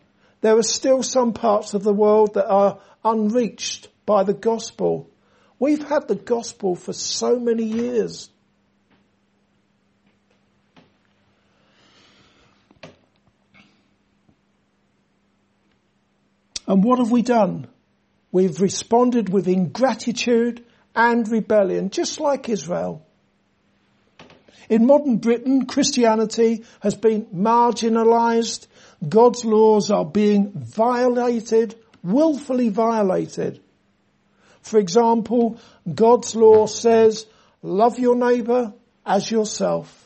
there 0.41 0.57
are 0.57 0.63
still 0.63 1.03
some 1.03 1.33
parts 1.33 1.73
of 1.73 1.83
the 1.83 1.93
world 1.93 2.33
that 2.33 2.49
are 2.49 2.79
unreached 3.03 3.89
by 4.05 4.23
the 4.23 4.33
gospel. 4.33 5.09
We've 5.59 5.87
had 5.87 6.07
the 6.07 6.15
gospel 6.15 6.75
for 6.75 6.93
so 6.93 7.39
many 7.39 7.63
years. 7.63 8.29
And 16.67 16.83
what 16.83 16.99
have 16.99 17.11
we 17.11 17.21
done? 17.21 17.67
We've 18.31 18.59
responded 18.59 19.29
with 19.29 19.47
ingratitude 19.47 20.65
and 20.93 21.27
rebellion, 21.27 21.89
just 21.89 22.19
like 22.19 22.49
Israel. 22.49 23.05
In 24.69 24.85
modern 24.85 25.17
Britain, 25.17 25.65
Christianity 25.65 26.65
has 26.81 26.95
been 26.95 27.25
marginalized. 27.27 28.67
God's 29.07 29.45
laws 29.45 29.89
are 29.91 30.05
being 30.05 30.51
violated, 30.51 31.75
willfully 32.03 32.67
violated. 32.67 33.61
For 34.61 34.77
example, 34.77 35.59
God's 35.93 36.35
law 36.35 36.65
says, 36.65 37.25
love 37.61 37.97
your 37.97 38.17
neighbor 38.17 38.73
as 39.05 39.31
yourself. 39.31 40.03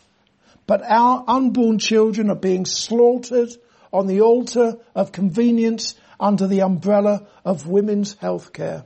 But 0.68 0.84
our 0.84 1.24
unborn 1.28 1.80
children 1.80 2.30
are 2.30 2.36
being 2.36 2.66
slaughtered 2.66 3.50
on 3.92 4.06
the 4.06 4.22
altar 4.22 4.78
of 4.94 5.12
convenience 5.12 5.96
under 6.22 6.48
the 6.48 6.62
umbrella 6.62 7.28
of 7.44 7.68
women's 7.68 8.14
health 8.14 8.54
care. 8.54 8.86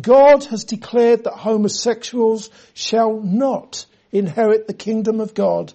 God 0.00 0.44
has 0.44 0.64
declared 0.64 1.24
that 1.24 1.34
homosexuals 1.34 2.50
shall 2.72 3.20
not 3.20 3.86
inherit 4.10 4.66
the 4.66 4.74
kingdom 4.74 5.20
of 5.20 5.34
God. 5.34 5.72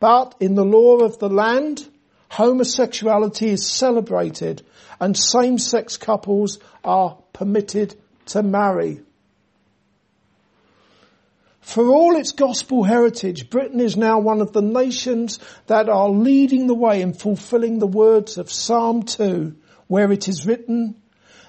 But 0.00 0.34
in 0.40 0.54
the 0.54 0.64
law 0.64 0.98
of 0.98 1.18
the 1.18 1.30
land, 1.30 1.88
homosexuality 2.28 3.50
is 3.50 3.66
celebrated 3.66 4.62
and 5.00 5.16
same-sex 5.16 5.96
couples 5.96 6.58
are 6.82 7.16
permitted 7.32 7.94
to 8.26 8.42
marry. 8.42 9.00
For 11.64 11.88
all 11.88 12.14
its 12.16 12.32
gospel 12.32 12.84
heritage, 12.84 13.48
Britain 13.48 13.80
is 13.80 13.96
now 13.96 14.18
one 14.18 14.42
of 14.42 14.52
the 14.52 14.62
nations 14.62 15.38
that 15.66 15.88
are 15.88 16.10
leading 16.10 16.66
the 16.66 16.74
way 16.74 17.00
in 17.00 17.14
fulfilling 17.14 17.78
the 17.78 17.86
words 17.86 18.36
of 18.36 18.52
Psalm 18.52 19.02
2, 19.02 19.56
where 19.88 20.12
it 20.12 20.28
is 20.28 20.46
written, 20.46 20.94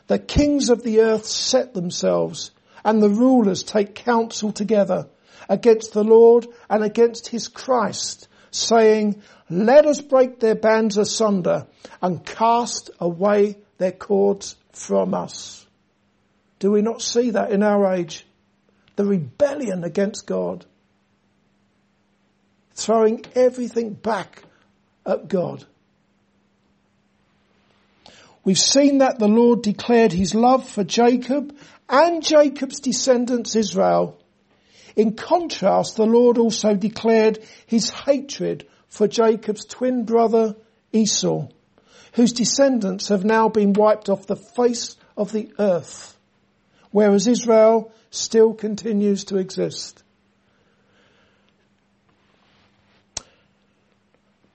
the 0.07 0.17
kings 0.17 0.69
of 0.69 0.83
the 0.83 1.01
earth 1.01 1.25
set 1.25 1.73
themselves 1.73 2.51
and 2.85 3.03
the 3.03 3.09
rulers 3.09 3.61
take 3.61 3.93
counsel 3.93 4.53
together 4.53 5.09
against 5.49 5.91
the 5.91 6.05
Lord 6.05 6.47
and 6.69 6.81
against 6.81 7.27
his 7.27 7.49
Christ, 7.49 8.29
saying, 8.51 9.21
let 9.49 9.85
us 9.85 9.99
break 9.99 10.39
their 10.39 10.55
bands 10.55 10.97
asunder 10.97 11.67
and 12.01 12.25
cast 12.25 12.89
away 13.01 13.57
their 13.79 13.91
cords 13.91 14.55
from 14.71 15.13
us. 15.13 15.67
Do 16.59 16.71
we 16.71 16.81
not 16.81 17.01
see 17.01 17.31
that 17.31 17.51
in 17.51 17.63
our 17.63 17.93
age? 17.93 18.25
The 18.95 19.05
rebellion 19.05 19.83
against 19.83 20.25
God. 20.25 20.65
Throwing 22.73 23.25
everything 23.35 23.93
back 23.93 24.43
at 25.05 25.27
God. 25.27 25.65
We've 28.43 28.59
seen 28.59 28.99
that 28.99 29.17
the 29.17 29.27
Lord 29.27 29.63
declared 29.63 30.13
his 30.13 30.35
love 30.35 30.69
for 30.69 30.83
Jacob 30.83 31.57
and 31.89 32.23
Jacob's 32.23 32.79
descendants 32.79 33.55
Israel. 33.55 34.19
In 34.95 35.15
contrast, 35.15 35.97
the 35.97 36.05
Lord 36.05 36.37
also 36.37 36.75
declared 36.75 37.39
his 37.65 37.89
hatred 37.89 38.67
for 38.87 39.07
Jacob's 39.07 39.65
twin 39.65 40.05
brother 40.05 40.55
Esau, 40.93 41.47
whose 42.13 42.31
descendants 42.33 43.09
have 43.09 43.25
now 43.25 43.49
been 43.49 43.73
wiped 43.73 44.09
off 44.09 44.27
the 44.27 44.35
face 44.35 44.95
of 45.17 45.31
the 45.31 45.51
earth, 45.59 46.15
whereas 46.91 47.27
Israel 47.27 47.91
still 48.15 48.53
continues 48.53 49.25
to 49.25 49.37
exist. 49.37 50.03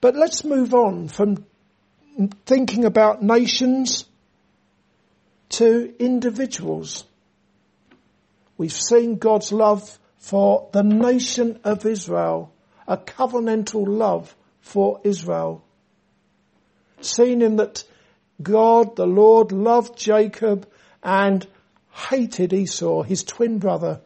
But 0.01 0.15
let's 0.15 0.43
move 0.43 0.73
on 0.73 1.07
from 1.07 1.45
thinking 2.45 2.85
about 2.85 3.21
nations 3.21 4.05
to 5.49 5.93
individuals. 5.99 7.03
We've 8.57 8.71
seen 8.71 9.17
God's 9.17 9.51
love 9.51 9.99
for 10.17 10.69
the 10.71 10.83
nation 10.83 11.59
of 11.63 11.85
Israel, 11.85 12.53
a 12.87 12.97
covenantal 12.97 13.87
love 13.87 14.35
for 14.61 15.01
Israel. 15.03 15.63
Seen 17.01 17.41
in 17.41 17.57
that 17.57 17.83
God, 18.41 18.95
the 18.95 19.07
Lord, 19.07 19.51
loved 19.51 19.97
Jacob 19.97 20.67
and 21.03 21.45
hated 21.91 22.53
Esau, 22.53 23.03
his 23.03 23.23
twin 23.23 23.59
brother. 23.59 24.01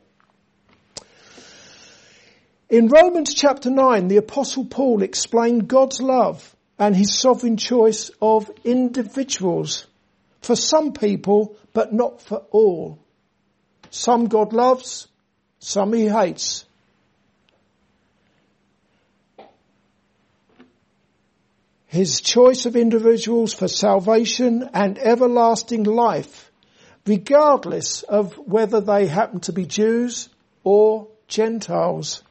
In 2.70 2.88
Romans 2.88 3.34
chapter 3.34 3.70
9, 3.70 4.08
the 4.08 4.18
apostle 4.18 4.66
Paul 4.66 5.04
explained 5.04 5.68
God's 5.68 6.02
love 6.02 6.56
and 6.80 6.96
his 6.96 7.20
sovereign 7.20 7.58
choice 7.58 8.12
of 8.22 8.50
individuals. 8.64 9.86
For 10.42 10.56
some 10.56 10.94
people, 10.94 11.58
but 11.74 11.94
not 11.94 12.22
for 12.22 12.46
all. 12.52 13.00
Some 13.92 14.28
God 14.28 14.52
loves, 14.52 15.08
some 15.60 15.94
he 15.94 16.08
hates. 16.08 16.66
His 21.88 22.20
choice 22.20 22.66
of 22.66 22.76
individuals 22.76 23.54
for 23.54 23.68
salvation 23.68 24.70
and 24.74 24.98
everlasting 24.98 25.84
life 25.84 26.45
regardless 27.08 28.04
of 28.04 28.34
whether 28.34 28.82
they 28.82 29.08
happen 29.08 29.40
to 29.42 29.54
be 29.54 29.66
Jews 29.66 30.30
or 30.64 31.08
Gentiles. 31.28 32.24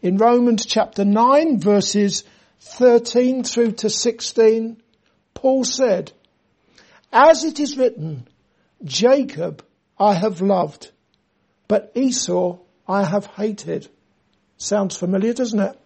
In 0.00 0.16
Romans 0.16 0.66
chapter 0.66 1.04
9 1.04 1.60
verses 1.60 2.24
13 2.60 3.44
through 3.44 3.72
to 3.72 3.90
16, 3.90 4.82
Paul 5.34 5.64
said, 5.64 6.12
As 7.12 7.44
it 7.44 7.60
is 7.60 7.76
written, 7.76 8.26
Jacob 8.82 9.64
I 9.98 10.14
have 10.14 10.40
loved, 10.40 10.90
but 11.68 11.92
Esau 11.94 12.58
I 12.88 13.04
have 13.04 13.26
hated. 13.26 13.88
Sounds 14.56 14.96
familiar, 14.96 15.34
doesn't 15.34 15.60
it? 15.60 15.78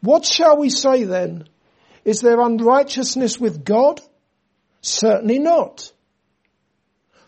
What 0.00 0.24
shall 0.24 0.58
we 0.58 0.70
say 0.70 1.04
then? 1.04 1.48
Is 2.04 2.20
there 2.20 2.40
unrighteousness 2.40 3.40
with 3.40 3.64
God? 3.64 4.00
Certainly 4.82 5.38
not. 5.38 5.90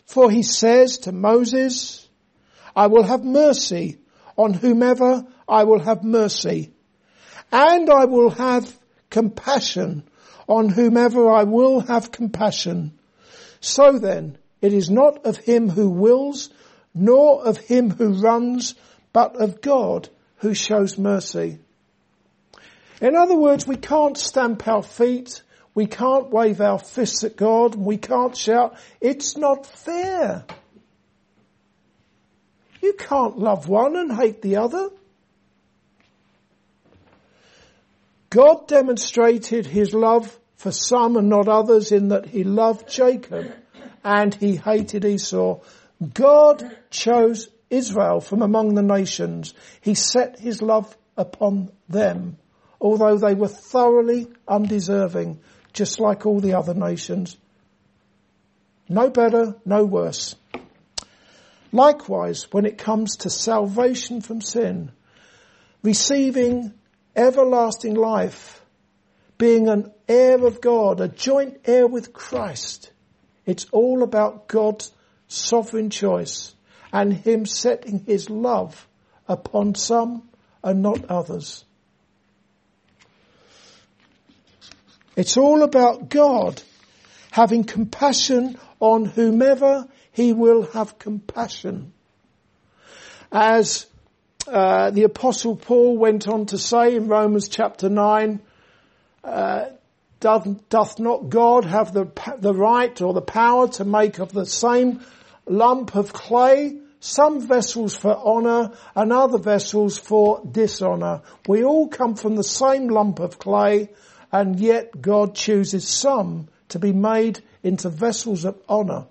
For 0.07 0.31
he 0.31 0.41
says 0.41 0.99
to 0.99 1.11
Moses, 1.11 2.07
I 2.75 2.87
will 2.87 3.03
have 3.03 3.23
mercy 3.23 3.99
on 4.37 4.53
whomever 4.53 5.25
I 5.47 5.63
will 5.65 5.79
have 5.79 6.03
mercy, 6.03 6.73
and 7.51 7.89
I 7.89 8.05
will 8.05 8.29
have 8.29 8.73
compassion 9.09 10.03
on 10.47 10.69
whomever 10.69 11.29
I 11.29 11.43
will 11.43 11.81
have 11.81 12.11
compassion. 12.11 12.97
So 13.59 13.99
then, 13.99 14.37
it 14.61 14.73
is 14.73 14.89
not 14.89 15.25
of 15.25 15.37
him 15.37 15.69
who 15.69 15.89
wills, 15.89 16.49
nor 16.93 17.45
of 17.45 17.57
him 17.57 17.89
who 17.91 18.13
runs, 18.21 18.75
but 19.11 19.35
of 19.41 19.61
God 19.61 20.09
who 20.37 20.53
shows 20.53 20.97
mercy. 20.97 21.59
In 23.01 23.15
other 23.15 23.35
words, 23.35 23.67
we 23.67 23.75
can't 23.75 24.17
stamp 24.17 24.67
our 24.67 24.83
feet, 24.83 25.43
we 25.77 25.85
can't 25.85 26.31
wave 26.31 26.59
our 26.59 26.79
fists 26.79 27.23
at 27.23 27.37
God, 27.37 27.75
we 27.75 27.97
can't 27.97 28.35
shout, 28.35 28.75
it's 28.99 29.37
not 29.37 29.63
fair. 29.63 30.43
You 32.81 32.93
can't 32.93 33.37
love 33.37 33.69
one 33.69 33.95
and 33.95 34.11
hate 34.11 34.41
the 34.41 34.55
other. 34.55 34.89
God 38.31 38.67
demonstrated 38.67 39.67
his 39.67 39.93
love 39.93 40.35
for 40.55 40.71
some 40.71 41.15
and 41.15 41.29
not 41.29 41.47
others 41.47 41.91
in 41.91 42.07
that 42.07 42.25
he 42.25 42.43
loved 42.43 42.89
Jacob 42.89 43.53
and 44.03 44.33
he 44.33 44.55
hated 44.55 45.05
Esau. 45.05 45.59
God 46.11 46.75
chose 46.89 47.49
Israel 47.69 48.19
from 48.19 48.41
among 48.41 48.73
the 48.73 48.81
nations. 48.81 49.53
He 49.81 49.93
set 49.93 50.39
his 50.39 50.59
love 50.59 50.97
upon 51.15 51.69
them, 51.87 52.37
although 52.81 53.19
they 53.19 53.35
were 53.35 53.47
thoroughly 53.47 54.25
undeserving, 54.47 55.39
just 55.77 55.99
like 55.99 56.25
all 56.25 56.39
the 56.39 56.55
other 56.55 56.73
nations. 56.73 57.37
No 58.89 59.11
better, 59.11 59.55
no 59.63 59.85
worse. 59.85 60.35
Likewise, 61.71 62.51
when 62.51 62.65
it 62.65 62.79
comes 62.79 63.17
to 63.17 63.29
salvation 63.29 64.21
from 64.21 64.41
sin, 64.41 64.91
receiving 65.83 66.73
everlasting 67.15 67.93
life, 67.93 68.59
being 69.37 69.69
an 69.69 69.91
heir 70.07 70.43
of 70.47 70.61
God, 70.61 70.99
a 70.99 71.07
joint 71.07 71.59
heir 71.65 71.85
with 71.85 72.11
Christ, 72.11 72.91
it's 73.45 73.67
all 73.71 74.01
about 74.01 74.47
God's 74.47 74.91
sovereign 75.27 75.91
choice 75.91 76.55
and 76.91 77.13
Him 77.13 77.45
setting 77.45 78.03
His 78.07 78.31
love 78.31 78.87
upon 79.27 79.75
some 79.75 80.27
and 80.63 80.81
not 80.81 81.05
others. 81.05 81.65
It's 85.17 85.35
all 85.35 85.63
about 85.63 86.09
God 86.09 86.61
having 87.31 87.63
compassion 87.63 88.59
on 88.79 89.03
whomever 89.03 89.87
he 90.11 90.31
will 90.31 90.67
have 90.67 90.99
compassion. 90.99 91.91
As 93.31 93.87
uh, 94.47 94.91
the 94.91 95.03
apostle 95.03 95.55
Paul 95.55 95.97
went 95.97 96.27
on 96.27 96.45
to 96.47 96.59
say 96.59 96.95
in 96.95 97.07
Romans 97.07 97.49
chapter 97.49 97.89
9, 97.89 98.39
uh, 99.23 99.65
doth, 100.19 100.69
doth 100.69 100.99
not 100.99 101.29
God 101.29 101.65
have 101.65 101.93
the, 101.93 102.05
the 102.37 102.53
right 102.53 103.01
or 103.01 103.13
the 103.13 103.21
power 103.21 103.67
to 103.69 103.85
make 103.85 104.19
of 104.19 104.31
the 104.31 104.45
same 104.45 105.01
lump 105.47 105.95
of 105.95 106.13
clay 106.13 106.77
some 106.99 107.41
vessels 107.41 107.95
for 107.95 108.15
honour 108.15 108.71
and 108.95 109.11
other 109.11 109.39
vessels 109.39 109.97
for 109.97 110.41
dishonour? 110.49 111.23
We 111.47 111.63
all 111.63 111.87
come 111.87 112.13
from 112.13 112.35
the 112.35 112.43
same 112.43 112.87
lump 112.87 113.19
of 113.19 113.39
clay 113.39 113.89
and 114.31 114.59
yet 114.59 115.01
God 115.01 115.35
chooses 115.35 115.87
some 115.87 116.47
to 116.69 116.79
be 116.79 116.93
made 116.93 117.41
into 117.63 117.89
vessels 117.89 118.45
of 118.45 118.61
honour 118.69 119.05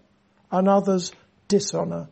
and 0.50 0.68
others 0.68 1.12
dishonour. 1.48 2.09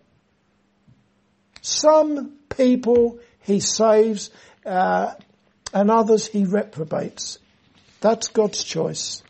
Some 1.61 2.39
people 2.49 3.19
he 3.41 3.61
saves 3.61 4.31
uh, 4.65 5.15
and 5.73 5.91
others 5.91 6.27
he 6.27 6.45
reprobates. 6.45 7.39
That's 8.01 8.29
God's 8.29 8.63
choice. 8.65 9.23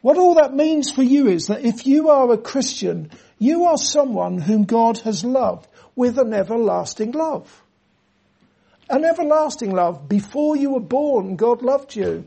What 0.00 0.16
all 0.16 0.34
that 0.34 0.54
means 0.54 0.90
for 0.90 1.02
you 1.02 1.26
is 1.28 1.48
that 1.48 1.64
if 1.64 1.86
you 1.86 2.08
are 2.08 2.32
a 2.32 2.38
Christian, 2.38 3.10
you 3.38 3.64
are 3.64 3.76
someone 3.76 4.38
whom 4.38 4.64
God 4.64 4.98
has 4.98 5.24
loved 5.24 5.68
with 5.96 6.18
an 6.18 6.32
everlasting 6.32 7.12
love. 7.12 7.62
An 8.88 9.04
everlasting 9.04 9.72
love. 9.72 10.08
Before 10.08 10.56
you 10.56 10.70
were 10.70 10.80
born, 10.80 11.36
God 11.36 11.62
loved 11.62 11.94
you. 11.94 12.26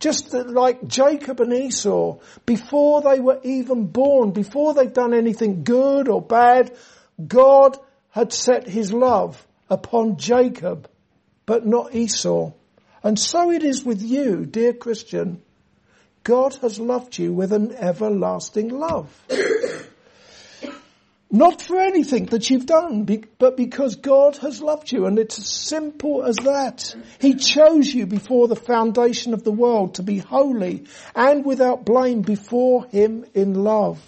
Just 0.00 0.32
like 0.32 0.86
Jacob 0.86 1.40
and 1.40 1.52
Esau, 1.52 2.18
before 2.44 3.02
they 3.02 3.20
were 3.20 3.40
even 3.42 3.86
born, 3.86 4.32
before 4.32 4.74
they'd 4.74 4.92
done 4.92 5.14
anything 5.14 5.64
good 5.64 6.08
or 6.08 6.20
bad, 6.20 6.76
God 7.26 7.78
had 8.10 8.32
set 8.32 8.68
his 8.68 8.92
love 8.92 9.46
upon 9.70 10.18
Jacob, 10.18 10.88
but 11.46 11.66
not 11.66 11.94
Esau. 11.94 12.52
And 13.02 13.18
so 13.18 13.50
it 13.50 13.62
is 13.62 13.84
with 13.84 14.02
you, 14.02 14.46
dear 14.46 14.72
Christian. 14.72 15.42
God 16.22 16.54
has 16.56 16.78
loved 16.78 17.18
you 17.18 17.32
with 17.32 17.52
an 17.52 17.72
everlasting 17.72 18.70
love. 18.70 19.10
Not 21.34 21.60
for 21.60 21.80
anything 21.80 22.26
that 22.26 22.48
you've 22.48 22.64
done, 22.64 23.02
but 23.38 23.56
because 23.56 23.96
God 23.96 24.36
has 24.36 24.62
loved 24.62 24.92
you 24.92 25.06
and 25.06 25.18
it's 25.18 25.36
as 25.36 25.48
simple 25.48 26.22
as 26.22 26.36
that. 26.36 26.94
He 27.18 27.34
chose 27.34 27.92
you 27.92 28.06
before 28.06 28.46
the 28.46 28.54
foundation 28.54 29.34
of 29.34 29.42
the 29.42 29.50
world 29.50 29.96
to 29.96 30.04
be 30.04 30.18
holy 30.18 30.84
and 31.12 31.44
without 31.44 31.84
blame 31.84 32.22
before 32.22 32.86
Him 32.86 33.26
in 33.34 33.64
love. 33.64 34.00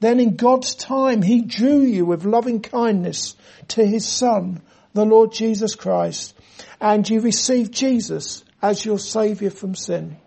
Then 0.00 0.20
in 0.20 0.36
God's 0.36 0.74
time, 0.74 1.22
He 1.22 1.40
drew 1.40 1.80
you 1.80 2.04
with 2.04 2.26
loving 2.26 2.60
kindness 2.60 3.36
to 3.68 3.86
His 3.86 4.06
Son, 4.06 4.60
the 4.92 5.06
Lord 5.06 5.32
Jesus 5.32 5.74
Christ, 5.74 6.34
and 6.78 7.08
you 7.08 7.22
received 7.22 7.72
Jesus 7.72 8.44
as 8.60 8.84
your 8.84 8.98
Saviour 8.98 9.50
from 9.50 9.74
sin. 9.74 10.18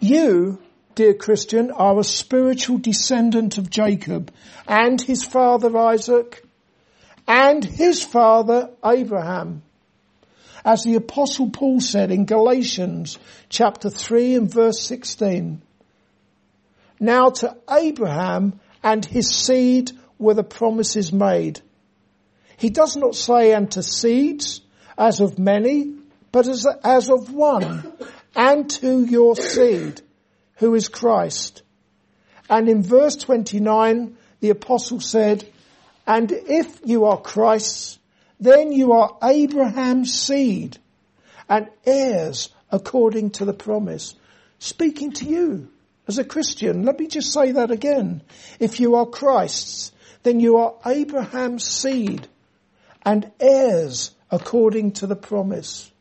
You 0.00 0.58
dear 0.94 1.14
Christian, 1.14 1.70
are 1.70 1.98
a 1.98 2.04
spiritual 2.04 2.78
descendant 2.78 3.58
of 3.58 3.70
Jacob 3.70 4.32
and 4.66 5.00
his 5.00 5.24
father 5.24 5.76
Isaac 5.76 6.44
and 7.26 7.64
his 7.64 8.02
father 8.02 8.70
Abraham. 8.84 9.62
As 10.64 10.84
the 10.84 10.94
apostle 10.94 11.50
Paul 11.50 11.80
said 11.80 12.10
in 12.10 12.24
Galatians 12.24 13.18
chapter 13.48 13.90
3 13.90 14.36
and 14.36 14.52
verse 14.52 14.80
16. 14.80 15.62
Now 17.00 17.30
to 17.30 17.56
Abraham 17.70 18.60
and 18.82 19.04
his 19.04 19.28
seed 19.30 19.92
were 20.18 20.34
the 20.34 20.44
promises 20.44 21.12
made. 21.12 21.60
He 22.56 22.70
does 22.70 22.96
not 22.96 23.16
say 23.16 23.52
and 23.54 23.70
to 23.72 23.82
seeds 23.82 24.60
as 24.96 25.20
of 25.20 25.38
many, 25.38 25.94
but 26.30 26.46
as, 26.46 26.64
as 26.84 27.10
of 27.10 27.32
one 27.32 27.92
and 28.36 28.70
to 28.70 29.04
your 29.04 29.34
seed 29.34 30.00
who 30.62 30.74
is 30.76 30.88
Christ. 30.88 31.62
And 32.48 32.68
in 32.68 32.82
verse 32.82 33.16
29, 33.16 34.16
the 34.40 34.50
apostle 34.50 35.00
said, 35.00 35.44
and 36.06 36.30
if 36.32 36.80
you 36.84 37.04
are 37.04 37.20
Christ's, 37.20 37.98
then 38.40 38.72
you 38.72 38.92
are 38.92 39.16
Abraham's 39.22 40.14
seed 40.14 40.78
and 41.48 41.68
heirs 41.84 42.48
according 42.70 43.30
to 43.30 43.44
the 43.44 43.52
promise. 43.52 44.14
Speaking 44.58 45.12
to 45.12 45.24
you 45.24 45.68
as 46.08 46.18
a 46.18 46.24
Christian, 46.24 46.84
let 46.84 46.98
me 46.98 47.06
just 47.06 47.32
say 47.32 47.52
that 47.52 47.70
again. 47.70 48.22
If 48.58 48.80
you 48.80 48.94
are 48.96 49.06
Christ's, 49.06 49.92
then 50.22 50.40
you 50.40 50.56
are 50.56 50.74
Abraham's 50.86 51.64
seed 51.64 52.28
and 53.04 53.30
heirs 53.40 54.12
according 54.30 54.92
to 54.92 55.06
the 55.06 55.16
promise. 55.16 55.91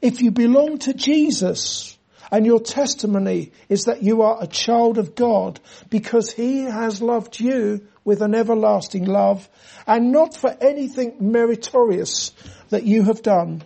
If 0.00 0.20
you 0.20 0.30
belong 0.30 0.78
to 0.80 0.94
Jesus 0.94 1.96
and 2.30 2.46
your 2.46 2.60
testimony 2.60 3.52
is 3.68 3.84
that 3.84 4.02
you 4.02 4.22
are 4.22 4.38
a 4.40 4.46
child 4.46 4.98
of 4.98 5.14
God 5.14 5.60
because 5.90 6.32
he 6.32 6.60
has 6.62 7.02
loved 7.02 7.40
you 7.40 7.86
with 8.04 8.22
an 8.22 8.34
everlasting 8.34 9.06
love 9.06 9.48
and 9.86 10.12
not 10.12 10.34
for 10.34 10.56
anything 10.60 11.16
meritorious 11.20 12.32
that 12.70 12.84
you 12.84 13.02
have 13.04 13.22
done. 13.22 13.62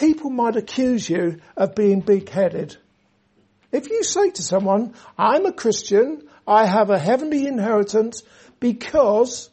people 0.00 0.30
might 0.30 0.56
accuse 0.56 1.08
you 1.08 1.40
of 1.56 1.74
being 1.74 2.00
big-headed. 2.00 2.76
If 3.70 3.90
you 3.90 4.02
say 4.02 4.30
to 4.30 4.42
someone, 4.42 4.94
I'm 5.18 5.44
a 5.44 5.52
Christian, 5.52 6.28
I 6.46 6.64
have 6.64 6.88
a 6.88 6.98
heavenly 6.98 7.46
inheritance 7.46 8.22
because 8.58 9.50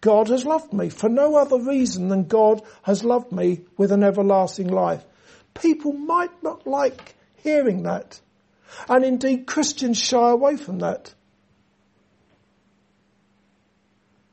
God 0.00 0.28
has 0.28 0.44
loved 0.44 0.72
me 0.72 0.88
for 0.88 1.08
no 1.08 1.36
other 1.36 1.60
reason 1.60 2.08
than 2.08 2.24
God 2.24 2.62
has 2.82 3.04
loved 3.04 3.32
me 3.32 3.60
with 3.76 3.92
an 3.92 4.02
everlasting 4.02 4.68
life. 4.68 5.04
People 5.54 5.92
might 5.92 6.42
not 6.42 6.66
like 6.66 7.16
hearing 7.42 7.82
that. 7.82 8.20
And 8.88 9.04
indeed 9.04 9.46
Christians 9.46 9.98
shy 10.00 10.30
away 10.30 10.56
from 10.56 10.78
that. 10.78 11.14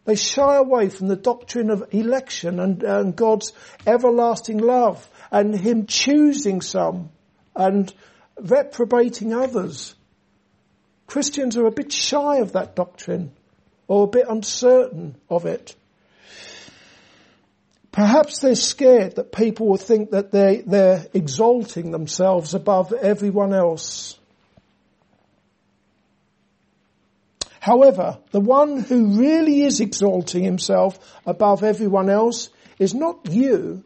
They 0.06 0.16
shy 0.16 0.56
away 0.56 0.88
from 0.88 1.10
the 1.10 1.18
doctrine 1.18 1.70
of 1.70 1.90
election 1.92 2.62
and, 2.62 2.82
and 2.82 3.14
God's 3.14 3.52
everlasting 3.86 4.60
love 4.60 5.10
and 5.32 5.54
Him 5.54 5.86
choosing 5.86 6.62
some 6.62 7.10
and 7.54 7.94
reprobating 8.40 9.34
others. 9.34 9.96
Christians 11.08 11.58
are 11.58 11.66
a 11.66 11.72
bit 11.72 11.92
shy 11.92 12.38
of 12.38 12.54
that 12.54 12.74
doctrine 12.74 13.34
or 13.88 14.04
a 14.04 14.08
bit 14.08 14.26
uncertain 14.28 15.16
of 15.30 15.46
it. 15.46 15.76
Perhaps 17.92 18.40
they're 18.40 18.56
scared 18.56 19.16
that 19.16 19.32
people 19.32 19.68
will 19.68 19.78
think 19.78 20.12
that 20.12 20.32
they, 20.32 20.62
they're 20.66 21.08
exalting 21.14 21.92
themselves 21.92 22.54
above 22.54 22.94
everyone 22.94 23.54
else. 23.54 24.20
However, 27.60 28.20
the 28.32 28.40
one 28.40 28.82
who 28.82 29.20
really 29.20 29.64
is 29.64 29.82
exalting 29.82 30.44
himself 30.44 31.00
above 31.26 31.64
everyone 31.64 32.10
else 32.10 32.50
is 32.80 32.94
not 32.94 33.28
you, 33.30 33.84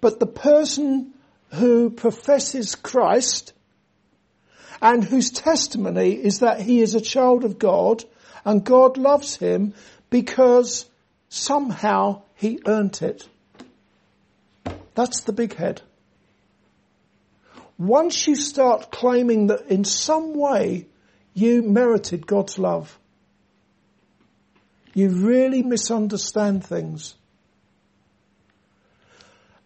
but 0.00 0.20
the 0.20 0.26
person 0.26 1.12
who 1.50 1.90
professes 1.90 2.74
Christ 2.74 3.52
and 4.80 5.04
whose 5.04 5.30
testimony 5.30 6.12
is 6.12 6.38
that 6.38 6.60
he 6.60 6.80
is 6.80 6.94
a 6.94 7.00
child 7.00 7.44
of 7.44 7.58
God 7.58 8.04
and 8.44 8.64
God 8.64 8.96
loves 8.96 9.36
him 9.36 9.74
because 10.10 10.86
somehow 11.28 12.22
he 12.34 12.60
earned 12.66 13.00
it. 13.02 13.28
That's 14.94 15.22
the 15.22 15.32
big 15.32 15.54
head. 15.54 15.82
Once 17.78 18.26
you 18.26 18.36
start 18.36 18.90
claiming 18.90 19.48
that 19.48 19.66
in 19.68 19.84
some 19.84 20.34
way 20.34 20.86
you 21.34 21.62
merited 21.62 22.26
God's 22.26 22.58
love, 22.58 22.98
you 24.94 25.08
really 25.08 25.62
misunderstand 25.62 26.64
things. 26.64 27.14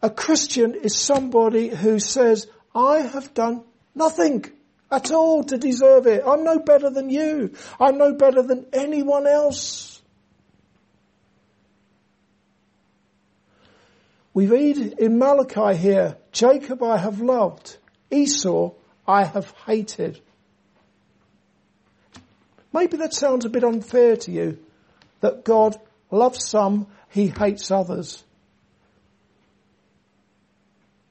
A 0.03 0.11
Christian 0.11 0.75
is 0.75 0.97
somebody 0.97 1.69
who 1.69 1.99
says, 1.99 2.47
I 2.75 2.99
have 2.99 3.35
done 3.35 3.65
nothing 3.95 4.45
at 4.91 5.11
all 5.11 5.45
to 5.45 5.59
deserve 5.59 6.07
it. 6.07 6.23
I'm 6.27 6.45
no 6.45 6.59
better 6.59 6.91
than 6.91 7.11
you. 7.11 7.53
I'm 7.81 7.99
no 7.99 8.13
better 8.13 8.43
than 8.43 8.67
anyone 8.73 9.27
else. 9.27 10.01
We 14.37 14.47
read 14.47 14.77
in 14.99 15.19
Malachi 15.19 15.79
here, 15.79 16.19
Jacob 16.31 16.83
I 16.83 16.99
have 16.99 17.23
loved, 17.23 17.79
Esau 18.11 18.73
I 19.09 19.25
have 19.25 19.51
hated. 19.67 20.21
Maybe 22.71 22.99
that 22.99 23.15
sounds 23.15 23.47
a 23.47 23.49
bit 23.49 23.65
unfair 23.65 24.17
to 24.19 24.31
you, 24.31 24.59
that 25.23 25.43
God 25.43 25.81
loves 26.11 26.47
some, 26.47 26.87
he 27.09 27.29
hates 27.29 27.71
others. 27.71 28.23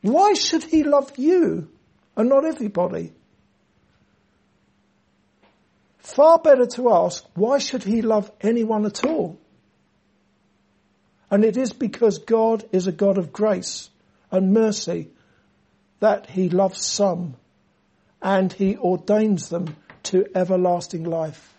Why 0.03 0.35
should 0.35 0.63
he 0.63 0.83
love 0.83 1.17
you 1.17 1.67
and 2.15 2.29
not 2.29 2.45
everybody? 2.45 3.14
Far 6.05 6.37
better 6.37 6.67
to 6.67 6.91
ask, 6.91 7.25
why 7.33 7.57
should 7.57 7.83
he 7.83 8.03
love 8.03 8.31
anyone 8.39 8.85
at 8.85 9.03
all? 9.03 9.39
And 11.31 11.43
it 11.43 11.57
is 11.57 11.73
because 11.73 12.19
God 12.19 12.63
is 12.71 12.85
a 12.85 12.91
God 12.91 13.17
of 13.17 13.33
grace 13.33 13.89
and 14.29 14.53
mercy 14.53 15.09
that 16.01 16.29
he 16.29 16.49
loves 16.49 16.85
some 16.85 17.37
and 18.21 18.53
he 18.53 18.77
ordains 18.77 19.49
them 19.49 19.77
to 20.03 20.27
everlasting 20.35 21.05
life. 21.05 21.55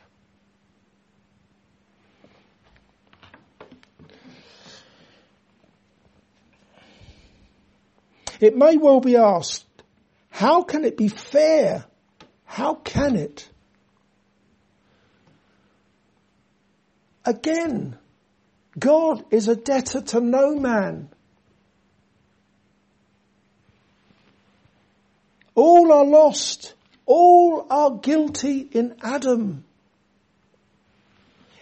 It 8.38 8.56
may 8.56 8.76
well 8.76 9.00
be 9.00 9.16
asked, 9.16 9.66
how 10.30 10.62
can 10.62 10.84
it 10.84 10.96
be 10.96 11.08
fair? 11.08 11.84
How 12.44 12.74
can 12.74 13.16
it? 13.16 13.48
Again, 17.26 17.98
God 18.78 19.24
is 19.32 19.48
a 19.48 19.56
debtor 19.56 20.00
to 20.00 20.20
no 20.20 20.54
man. 20.54 21.08
All 25.56 25.92
are 25.92 26.04
lost. 26.04 26.74
All 27.04 27.66
are 27.68 27.98
guilty 27.98 28.60
in 28.60 28.94
Adam. 29.02 29.64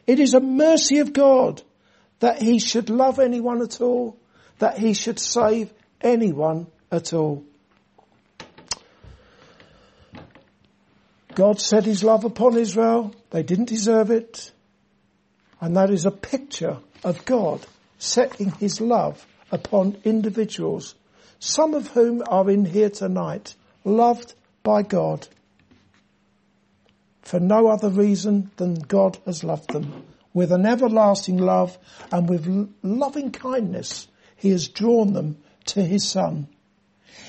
It 0.06 0.20
is 0.20 0.34
a 0.34 0.40
mercy 0.40 0.98
of 0.98 1.14
God 1.14 1.62
that 2.20 2.42
he 2.42 2.58
should 2.58 2.90
love 2.90 3.18
anyone 3.18 3.62
at 3.62 3.80
all, 3.80 4.18
that 4.58 4.78
he 4.78 4.92
should 4.92 5.18
save 5.18 5.72
anyone 6.00 6.66
at 6.90 7.14
all. 7.14 7.42
God 11.34 11.60
set 11.60 11.84
his 11.84 12.04
love 12.04 12.24
upon 12.24 12.56
Israel. 12.56 13.14
They 13.30 13.42
didn't 13.42 13.68
deserve 13.68 14.10
it. 14.10 14.52
And 15.64 15.78
that 15.78 15.88
is 15.88 16.04
a 16.04 16.10
picture 16.10 16.76
of 17.02 17.24
God 17.24 17.66
setting 17.96 18.50
his 18.50 18.82
love 18.82 19.26
upon 19.50 19.96
individuals, 20.04 20.94
some 21.38 21.72
of 21.72 21.88
whom 21.92 22.22
are 22.28 22.50
in 22.50 22.66
here 22.66 22.90
tonight, 22.90 23.54
loved 23.82 24.34
by 24.62 24.82
God 24.82 25.26
for 27.22 27.40
no 27.40 27.68
other 27.68 27.88
reason 27.88 28.50
than 28.58 28.74
God 28.74 29.16
has 29.24 29.42
loved 29.42 29.72
them. 29.72 30.04
With 30.34 30.52
an 30.52 30.66
everlasting 30.66 31.38
love 31.38 31.78
and 32.12 32.28
with 32.28 32.70
loving 32.82 33.30
kindness, 33.30 34.06
he 34.36 34.50
has 34.50 34.68
drawn 34.68 35.14
them 35.14 35.38
to 35.68 35.82
his 35.82 36.06
son. 36.06 36.46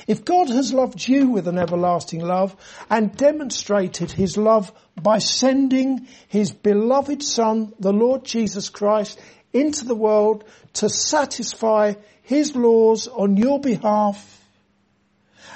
If 0.07 0.25
God 0.25 0.49
has 0.49 0.73
loved 0.73 1.07
you 1.07 1.29
with 1.29 1.47
an 1.47 1.57
everlasting 1.57 2.21
love 2.21 2.55
and 2.89 3.15
demonstrated 3.15 4.11
his 4.11 4.37
love 4.37 4.71
by 5.01 5.19
sending 5.19 6.07
his 6.27 6.51
beloved 6.51 7.23
son, 7.23 7.73
the 7.79 7.93
Lord 7.93 8.23
Jesus 8.23 8.69
Christ, 8.69 9.19
into 9.53 9.85
the 9.85 9.95
world 9.95 10.43
to 10.73 10.89
satisfy 10.89 11.93
his 12.21 12.55
laws 12.55 13.07
on 13.07 13.37
your 13.37 13.59
behalf 13.59 14.31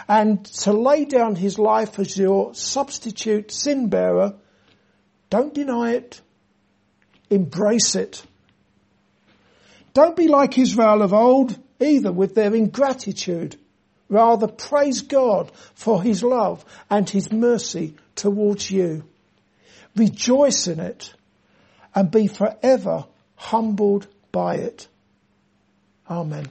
and 0.08 0.44
to 0.46 0.74
lay 0.74 1.06
down 1.06 1.36
his 1.36 1.60
life 1.60 2.00
as 2.00 2.18
your 2.18 2.56
substitute 2.56 3.52
sin 3.52 3.90
bearer, 3.90 4.36
don't 5.30 5.54
deny 5.54 5.92
it. 5.94 6.22
Embrace 7.30 7.96
it. 7.96 8.24
Don't 9.94 10.16
be 10.16 10.28
like 10.28 10.58
Israel 10.58 11.04
of 11.04 11.14
old 11.14 11.58
either 11.80 12.12
with 12.12 12.36
their 12.36 12.56
ingratitude. 12.56 13.56
Rather 14.10 14.48
praise 14.48 15.04
God 15.04 15.52
for 15.76 16.02
his 16.02 16.24
love 16.24 16.66
and 16.90 17.08
his 17.10 17.32
mercy 17.32 17.96
towards 18.16 18.70
you. 18.70 19.04
Rejoice 19.96 20.68
in 20.68 20.80
it 20.80 21.14
and 21.94 22.10
be 22.10 22.28
forever 22.28 23.06
humbled 23.36 24.08
by 24.32 24.56
it. 24.56 24.88
Amen. 26.10 26.48